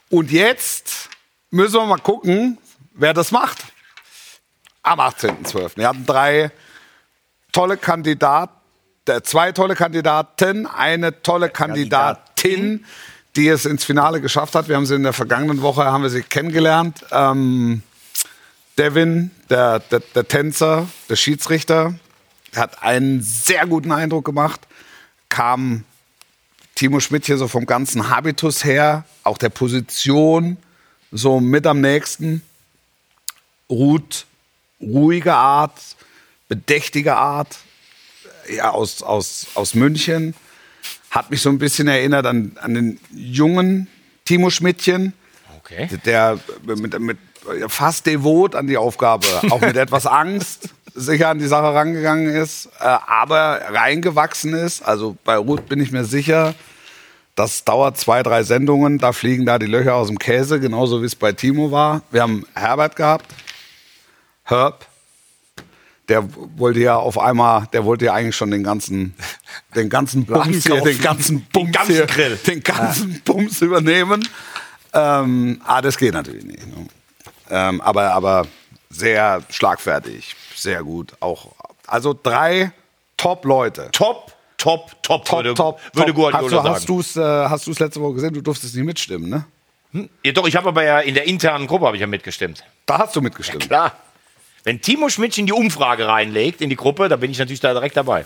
[0.08, 1.10] Und jetzt
[1.50, 2.56] müssen wir mal gucken,
[2.94, 3.64] wer das macht.
[4.84, 5.78] Am 18.12.
[5.78, 6.50] Wir hatten drei
[7.52, 8.52] tolle Kandidaten,
[9.08, 12.84] äh, zwei tolle Kandidaten, eine tolle Kandidatin,
[13.34, 14.68] die es ins Finale geschafft hat.
[14.68, 17.02] Wir haben sie in der vergangenen Woche haben wir sie kennengelernt.
[17.12, 17.82] Ähm,
[18.76, 21.94] Devin, der, der, der Tänzer, der Schiedsrichter,
[22.54, 24.60] hat einen sehr guten Eindruck gemacht.
[25.30, 25.84] Kam
[26.74, 30.58] Timo Schmidt hier so vom ganzen Habitus her, auch der Position,
[31.10, 32.42] so mit am nächsten.
[33.70, 34.26] Ruht,
[34.92, 35.80] ruhige Art,
[36.48, 37.56] bedächtige Art,
[38.54, 40.34] ja, aus, aus, aus München.
[41.10, 43.88] Hat mich so ein bisschen erinnert an, an den jungen
[44.24, 45.12] Timo Schmidtchen,
[45.58, 45.88] Okay.
[46.04, 47.18] der mit, mit
[47.68, 52.66] fast devot an die Aufgabe, auch mit etwas Angst sicher an die Sache rangegangen ist,
[52.80, 54.82] äh, aber reingewachsen ist.
[54.82, 56.54] Also bei Ruth bin ich mir sicher,
[57.34, 61.06] das dauert zwei, drei Sendungen, da fliegen da die Löcher aus dem Käse, genauso wie
[61.06, 62.02] es bei Timo war.
[62.12, 63.26] Wir haben Herbert gehabt,
[64.44, 64.86] Herb,
[66.08, 66.28] der
[66.58, 69.14] wollte ja auf einmal, der wollte ja eigentlich schon den ganzen,
[69.74, 72.36] den ganzen Bums hier, den ganzen Bums ganzen hier, Grill.
[72.36, 74.28] den ganzen Bums übernehmen.
[74.92, 76.66] Ähm, ah, das geht natürlich nicht.
[76.66, 76.86] Ne?
[77.50, 78.46] Ähm, aber, aber
[78.90, 81.12] sehr schlagfertig, sehr gut.
[81.20, 81.52] Auch,
[81.86, 82.72] also drei
[83.16, 83.88] Top-Leute.
[83.92, 86.16] Top, top, top, Top, würde, top, würde top.
[86.16, 86.68] Guardiola Hast du, sagen.
[86.68, 88.34] hast du's, äh, hast du's letzte Woche gesehen?
[88.34, 89.44] Du durftest nicht mitstimmen, ne?
[90.24, 92.64] Ja, doch, ich habe aber ja in der internen Gruppe habe ich ja mitgestimmt.
[92.84, 93.66] Da hast du mitgestimmt.
[93.68, 93.92] Klar.
[94.64, 97.74] Wenn Timo Schmidt in die Umfrage reinlegt, in die Gruppe, da bin ich natürlich da
[97.74, 98.24] direkt dabei.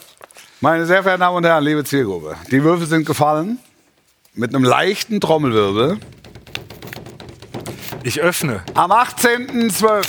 [0.61, 3.59] Meine sehr verehrten Damen und Herren, liebe Zielgruppe, die Würfel sind gefallen.
[4.35, 5.99] Mit einem leichten Trommelwirbel.
[8.05, 8.63] Ich öffne.
[8.75, 10.05] Am 18.12.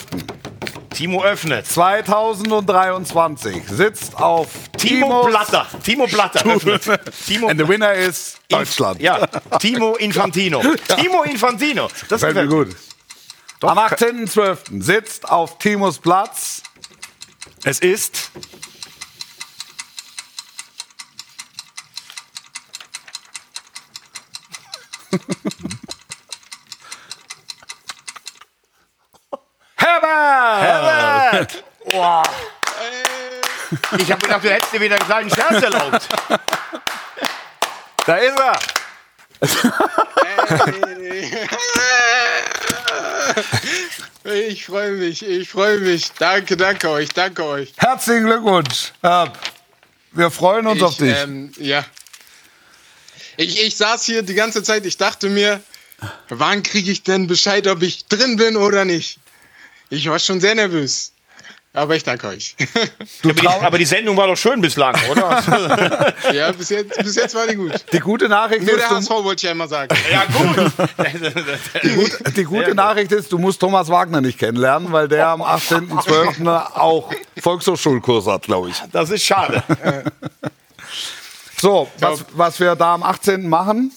[0.91, 1.65] Timo öffnet.
[1.65, 5.67] 2023 sitzt auf Timo Timos Blatter.
[5.83, 7.01] Timo Blatter öffnet.
[7.25, 9.01] Timo, And the winner is Deutschland.
[9.01, 9.25] Ja,
[9.57, 10.61] Timo Infantino.
[10.99, 11.87] Timo Infantino.
[12.07, 12.88] Das Gefällt mir gefällt
[13.59, 13.69] gut.
[13.69, 14.81] Am 18.12.
[14.81, 16.63] sitzt auf Timos Platz
[17.63, 18.31] Es ist
[29.75, 31.63] Herbert!
[31.91, 32.23] Boah.
[33.97, 36.09] Ich habe gedacht, du hättest dir wieder einen kleinen Scherz erlaubt.
[38.05, 38.59] Da ist er.
[44.25, 46.11] Ich freue mich, ich freue mich.
[46.19, 47.73] Danke, danke euch, danke euch.
[47.77, 48.91] Herzlichen Glückwunsch.
[49.01, 49.39] Herb.
[50.11, 51.17] Wir freuen uns auf Ich, dich.
[51.17, 51.85] ähm, ja.
[53.37, 55.61] Ich, ich saß hier die ganze Zeit, ich dachte mir,
[56.27, 59.19] wann kriege ich denn Bescheid, ob ich drin bin oder nicht?
[59.89, 61.13] Ich war schon sehr nervös.
[61.71, 62.55] Aber ich danke euch.
[63.23, 66.13] aber, die, aber die Sendung war doch schön bislang, oder?
[66.33, 67.73] ja, bis jetzt, bis jetzt war die gut.
[67.93, 69.95] Die gute Nachricht Nur ist, der du, HSV wollte ich ja immer sagen.
[70.11, 70.71] ja, gut.
[71.83, 75.43] die, gut, die gute Nachricht ist, du musst Thomas Wagner nicht kennenlernen, weil der am
[75.43, 76.75] 18.12.
[76.75, 78.81] auch Volkshochschulkurs hat, glaube ich.
[78.91, 79.63] Das ist schade.
[81.61, 83.49] So, was, was wir da am 18.
[83.49, 83.91] machen,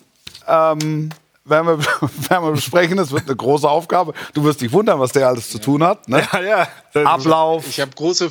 [0.48, 1.10] ähm,
[1.44, 1.78] werden, wir,
[2.30, 2.96] werden wir besprechen.
[2.96, 4.14] Das wird eine große Aufgabe.
[4.34, 6.08] Du wirst dich wundern, was der alles zu tun hat.
[6.08, 6.26] Ne?
[6.32, 7.04] Ja, ja.
[7.04, 7.66] Ablauf.
[7.68, 8.30] Ich habe große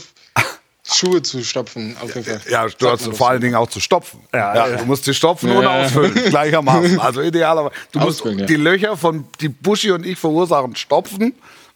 [0.83, 2.41] Schuhe zu stopfen, auf jeden Fall.
[2.49, 4.21] Ja, du hast vor allen Dingen auch zu stopfen.
[4.33, 4.77] Ja, Ja, ja.
[4.77, 6.99] Du musst sie stopfen und ausfüllen, gleichermaßen.
[6.99, 7.75] Also idealerweise.
[7.91, 8.31] Du musst ja.
[8.31, 11.33] die Löcher von die Buschi und ich verursachen stopfen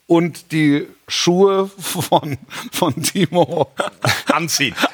[0.07, 2.38] und die Schuhe von,
[2.72, 3.72] von Timo
[4.32, 4.76] Anziehen.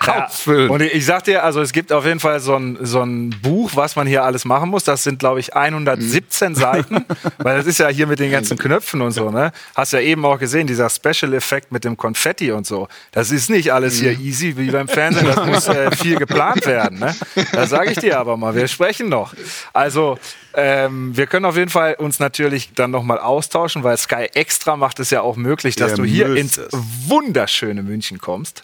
[0.42, 0.70] ausfüllen.
[0.70, 3.72] Und ich sag dir, also es gibt auf jeden Fall so ein, so ein Buch,
[3.76, 4.84] was man hier alles machen muss.
[4.84, 7.06] Das sind, glaube ich, 117 Seiten.
[7.38, 9.52] Weil das ist ja hier mit den ganzen Knöpfen und so, ne?
[9.76, 12.88] Hast ja eben auch gesehen, dieser Special-Effekt mit dem Konfetti und so.
[13.12, 15.28] Das ist nicht alles hier easy wie beim Fernsehen.
[15.28, 17.16] Das muss äh, viel geplant werden, ne?
[17.52, 18.56] Das sage ich dir aber mal.
[18.56, 19.34] Wir sprechen noch.
[19.74, 20.18] Also,
[20.54, 25.00] ähm, wir können auf jeden Fall uns natürlich dann nochmal austauschen, weil Sky Extra macht
[25.00, 26.68] es ja auch möglich, dass Ihr du hier müsst ins
[27.08, 28.64] wunderschöne München kommst.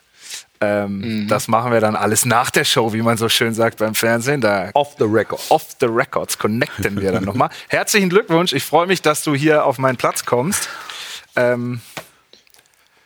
[0.59, 3.93] Ähm, Das machen wir dann alles nach der Show, wie man so schön sagt beim
[3.93, 4.41] Fernsehen.
[4.41, 5.39] Da Off the record.
[5.49, 7.49] off the records connecten wir dann nochmal.
[7.67, 8.53] Herzlichen Glückwunsch.
[8.53, 10.67] Ich freue mich, dass du hier auf meinen Platz kommst.
[11.35, 11.79] Ähm,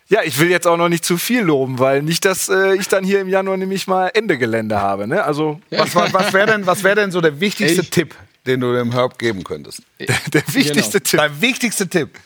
[0.08, 2.88] ja, ich will jetzt auch noch nicht zu viel loben, weil nicht, dass äh, ich
[2.88, 5.08] dann hier im Januar nämlich mal Ende Gelände habe.
[5.08, 5.24] Ne?
[5.24, 8.16] Also Was, was, was wäre denn, was wär denn so der wichtigste Ich- Tipp,
[8.46, 9.82] den du dem Herb geben könntest?
[10.00, 11.20] der, der wichtigste Tipp.
[11.20, 12.18] Dein wichtigster Tipp.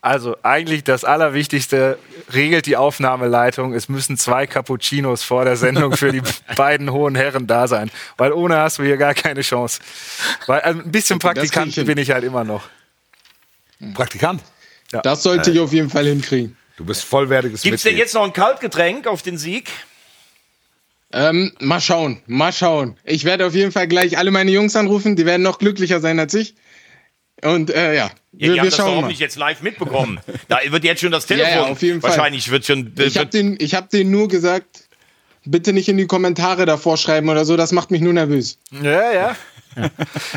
[0.00, 1.98] Also eigentlich das Allerwichtigste
[2.32, 3.72] regelt die Aufnahmeleitung.
[3.74, 6.22] Es müssen zwei Cappuccinos vor der Sendung für die
[6.56, 9.80] beiden hohen Herren da sein, weil ohne hast du hier gar keine Chance.
[10.46, 11.86] Weil also ein bisschen Okay, ich Praktikant hin.
[11.86, 12.64] bin ich halt immer noch.
[13.94, 14.42] Praktikant.
[15.02, 16.56] Das sollte ich auf jeden Fall hinkriegen.
[16.76, 19.70] Du bist vollwertiges Gibt es denn jetzt noch ein Kaltgetränk auf den Sieg?
[21.12, 22.96] Ähm, mal schauen, mal schauen.
[23.04, 25.16] Ich werde auf jeden Fall gleich alle meine Jungs anrufen.
[25.16, 26.54] Die werden noch glücklicher sein als ich.
[27.42, 30.20] Und äh, ja, Ja, wir, die haben wir das doch nicht jetzt live mitbekommen.
[30.48, 31.54] Da wird jetzt schon das Ja, Telefon.
[31.54, 32.10] ja, auf jeden Fall.
[32.10, 32.92] Wahrscheinlich wird schon.
[32.98, 34.84] Ich habe den, ich hab denen nur gesagt,
[35.44, 37.56] bitte nicht in die Kommentare davor schreiben oder so.
[37.56, 38.58] Das macht mich nur nervös.
[38.82, 39.36] Ja, ja.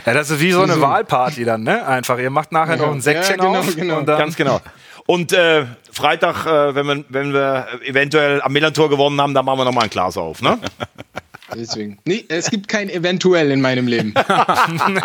[0.06, 1.88] Ja, das ist wie so eine Wahlparty dann, ne?
[1.88, 2.20] Einfach.
[2.20, 4.00] Ihr macht nachher noch ein Säckchen Ja, genau, auf genau.
[4.00, 4.60] und dann ganz genau.
[5.06, 9.60] Und äh, Freitag, äh, wenn, wir, wenn wir eventuell am Millantor gewonnen haben, dann machen
[9.60, 10.42] wir nochmal ein Glas auf.
[10.42, 10.60] Ne?
[11.56, 11.98] Deswegen.
[12.06, 14.14] Nee, es gibt kein Eventuell in meinem Leben.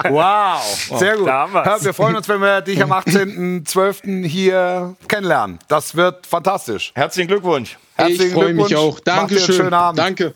[0.08, 0.62] Wow,
[0.98, 1.26] sehr gut.
[1.28, 4.26] Herb, wir freuen uns, wenn wir dich am 18.12.
[4.26, 5.58] hier kennenlernen.
[5.68, 6.92] Das wird fantastisch.
[6.94, 7.78] Herzlichen Glückwunsch.
[7.96, 8.74] Herzlichen ich freue mich Glückwunsch.
[8.96, 9.00] auch.
[9.00, 9.54] Dankeschön.
[9.56, 9.98] schönen Abend.
[9.98, 10.34] Danke.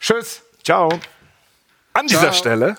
[0.00, 0.42] Tschüss.
[0.62, 0.88] Ciao.
[1.92, 2.32] an dieser Ciao.
[2.32, 2.76] Stelle,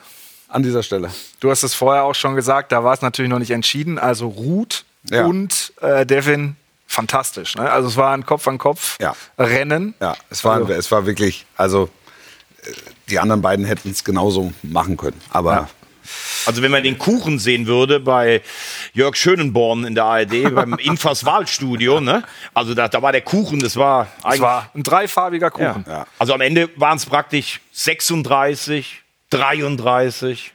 [0.47, 1.09] An dieser Stelle.
[1.39, 3.97] du hast es vorher auch schon gesagt, da war es natürlich noch nicht entschieden.
[3.99, 5.25] Also Ruth Ja.
[5.25, 6.55] und äh, Devin,
[6.95, 7.55] fantastisch.
[7.55, 7.69] Ne?
[7.69, 9.15] Also es war ein Kopf an Kopf Ja.
[9.37, 9.93] Rennen.
[9.99, 11.89] Ja, es war, Also- es war wirklich, also
[12.63, 12.71] äh,
[13.09, 15.19] die anderen beiden hätten es genauso machen können.
[15.29, 15.69] Aber
[16.45, 18.41] Also wenn man den Kuchen sehen würde bei
[18.93, 22.23] Jörg Schönenborn in der ARD, beim Infas Wahlstudio, ne?
[22.53, 24.41] Also da, da war der Kuchen, das war Es eigentlich...
[24.41, 25.49] war ein dreifarbiger ja.
[25.49, 25.85] Kuchen.
[25.87, 26.05] Ja.
[26.19, 30.53] Also am Ende waren es praktisch 36, 33,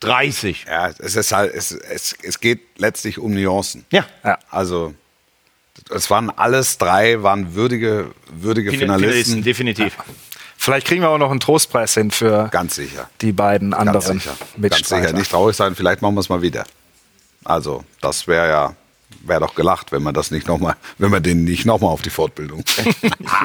[0.00, 0.64] 30.
[0.68, 3.84] ja, es ist halt, es, es, es geht letztlich um Nuancen.
[3.90, 4.04] Ja.
[4.24, 4.38] Ja.
[4.50, 4.94] Also
[5.90, 9.42] es waren alles drei, waren würdige, würdige Finalisten.
[9.42, 9.96] definitiv.
[10.56, 13.08] Vielleicht kriegen wir auch noch einen Trostpreis hin für Ganz sicher.
[13.20, 14.36] die beiden Ganz anderen sicher.
[14.60, 15.12] Ganz sicher.
[15.12, 16.64] Nicht traurig sein, vielleicht machen wir es mal wieder.
[17.44, 18.74] Also, das wäre ja,
[19.22, 22.02] wäre doch gelacht, wenn man das nicht noch mal, wenn man den nicht nochmal auf
[22.02, 22.64] die Fortbildung.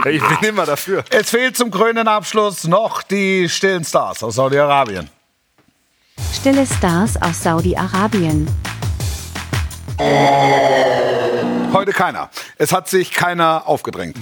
[0.05, 1.03] Ich bin immer dafür.
[1.11, 5.09] es fehlt zum krönenden Abschluss noch die stillen Stars aus Saudi-Arabien.
[6.33, 8.47] Stille Stars aus Saudi-Arabien.
[11.73, 12.29] Heute keiner.
[12.57, 14.15] Es hat sich keiner aufgedrängt.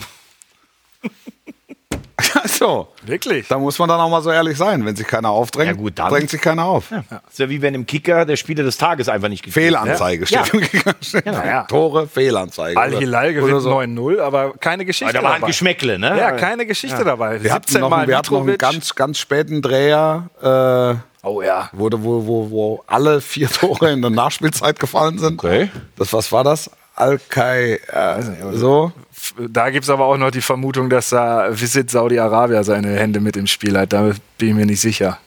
[2.45, 2.87] so.
[3.03, 3.47] Wirklich?
[3.47, 4.85] Da muss man dann auch mal so ehrlich sein.
[4.85, 6.91] Wenn sich keiner aufdrängt, Ja, gut, dann- drängt sich keiner auf.
[6.91, 10.45] Ist ja wie wenn im Kicker der Spieler des Tages einfach nicht gespielt Fehlanzeige Ja.
[10.45, 10.69] steht.
[11.01, 11.63] steht Ja.
[11.63, 12.79] Tore, Fehlanzeige.
[12.79, 13.71] Al-Hilal gewinnt oder so.
[13.71, 15.47] 9-0, aber keine Geschichte Aber da war ein dabei.
[15.51, 16.17] Geschmäckle, ne?
[16.17, 17.41] Ja, keine Geschichte dabei.
[17.43, 18.59] Wir hatten 17 noch, Mal wir hatten noch einen Mitrovic.
[18.75, 21.69] ganz, ganz späten Dreher, äh, Oh ja.
[21.73, 25.43] wo, wo, wo, wo alle vier Tore in der Nachspielzeit gefallen sind.
[25.43, 25.69] Okay.
[25.97, 26.69] Das, was war das?
[26.95, 28.21] Al-Kai, äh,
[28.53, 28.91] so.
[29.37, 33.37] Da gibt es aber auch noch die Vermutung, dass da Visit Saudi-Arabia seine Hände mit
[33.37, 33.93] im Spiel hat.
[33.93, 35.19] Da bin ich mir nicht sicher.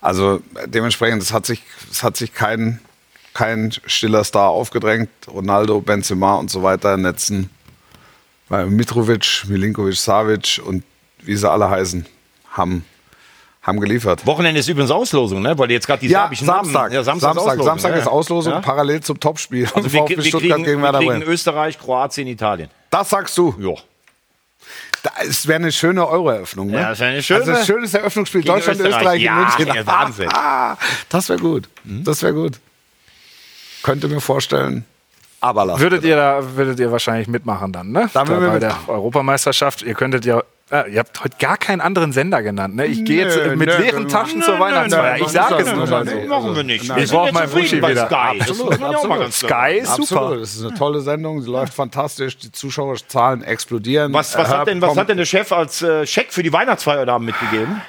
[0.00, 2.80] Also äh, dementsprechend, es hat sich, es hat sich kein,
[3.34, 5.10] kein stiller Star aufgedrängt.
[5.28, 7.50] Ronaldo, Benzema und so weiter netzen.
[8.48, 10.84] Weil Mitrovic, Milinkovic, Savic und
[11.22, 12.06] wie sie alle heißen,
[12.52, 12.84] haben,
[13.68, 14.26] haben geliefert.
[14.26, 15.56] Wochenende ist übrigens Auslosung, ne?
[15.58, 16.72] Weil jetzt gerade die Ja, Samstag.
[16.72, 16.92] Namen.
[16.92, 18.06] Ja, Samstag, Samstag, ist Samstag, Auslosung, ist.
[18.08, 18.60] Auslosung Ja?
[18.60, 19.68] parallel zum Topspiel.
[19.74, 21.22] Also wir, wir, kriegen, gegen wir kriegen.
[21.22, 22.70] Österreich, Kroatien, Italien.
[22.90, 23.54] Das sagst du.
[23.58, 23.74] Ja.
[25.28, 26.68] Es wäre eine schöne Euro-Eröffnung.
[26.68, 26.80] Ne?
[26.80, 27.40] Ja, das wäre eine schöne.
[27.40, 28.42] Also ein schönes Eröffnungsspiel.
[28.42, 28.96] Gegen Deutschland, Österreich.
[28.98, 29.76] Österreich, Ja, in München.
[29.76, 30.28] ja, Wahnsinn.
[31.08, 31.68] das wäre gut.
[31.84, 32.58] Das wäre gut.
[33.82, 34.84] Könnte mir vorstellen.
[35.40, 35.78] Aber lass.
[35.80, 38.10] Würdet ihr da würdet ihr wahrscheinlich mitmachen dann, ne?
[38.12, 38.90] Da würden wir bei der mitmachen.
[38.94, 39.82] Europameisterschaft.
[39.82, 40.42] Ihr könntet ja.
[40.70, 42.86] Äh, ihr habt heute gar keinen anderen Sender genannt, ne?
[42.86, 45.16] Ich gehe jetzt Nö, mit nö, leeren Taschen nö, zur Weihnachtsfeier.
[45.16, 46.28] Ich sage es nur mal so.
[46.28, 46.88] Machen wir nicht.
[46.88, 46.96] Nein.
[46.96, 48.06] Wir Ich sind brauch ja mein bei wieder.
[48.06, 48.38] Sky.
[48.38, 50.20] Das klar Sky ist super.
[50.22, 54.12] Absolut, es ist eine tolle Sendung, sie läuft fantastisch, die Zuschauerzahlen explodieren.
[54.12, 57.06] Was, was, hat denn, was hat denn der Chef als äh, Scheck für die Weihnachtsfeier
[57.06, 57.80] da mitgegeben?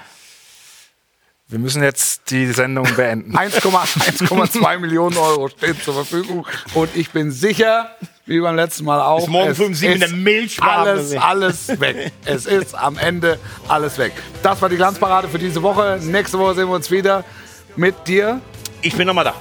[1.49, 3.35] Wir müssen jetzt die Sendung beenden.
[3.37, 6.45] 1,2 Millionen Euro stehen zur Verfügung.
[6.75, 7.89] Und ich bin sicher,
[8.29, 9.19] wie beim letzten Mal auch.
[9.21, 10.77] Bis morgen es früh um sieben in ist der Milchbar.
[10.79, 12.11] Alles, alles weg.
[12.25, 14.13] Es ist am Ende alles weg.
[14.43, 15.99] Das war die Glanzparade für diese Woche.
[16.01, 17.23] Nächste Woche sehen wir uns wieder
[17.75, 18.39] mit dir.
[18.81, 19.33] Ich bin nochmal da.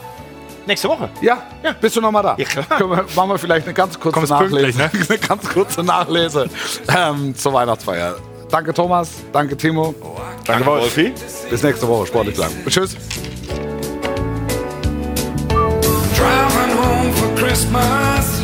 [0.67, 1.11] Nächste Woche.
[1.21, 1.43] Ja,
[1.81, 2.35] bist du noch mal da?
[2.39, 2.65] Ja, klar.
[2.79, 4.79] Können wir, machen wir vielleicht eine ganz kurze Kommst Nachlese.
[4.79, 6.49] pünktlich, Eine ganz kurze Nachlese
[6.95, 8.17] ähm, zur Weihnachtsfeier.
[8.51, 9.95] Danke Thomas, danke Timo.
[10.47, 11.13] Danke, Wolfi.
[11.51, 12.55] Bis nächste Woche, sportlich bleiben.
[12.67, 12.97] Tschüss.
[16.17, 18.39] Driving home for Christmas.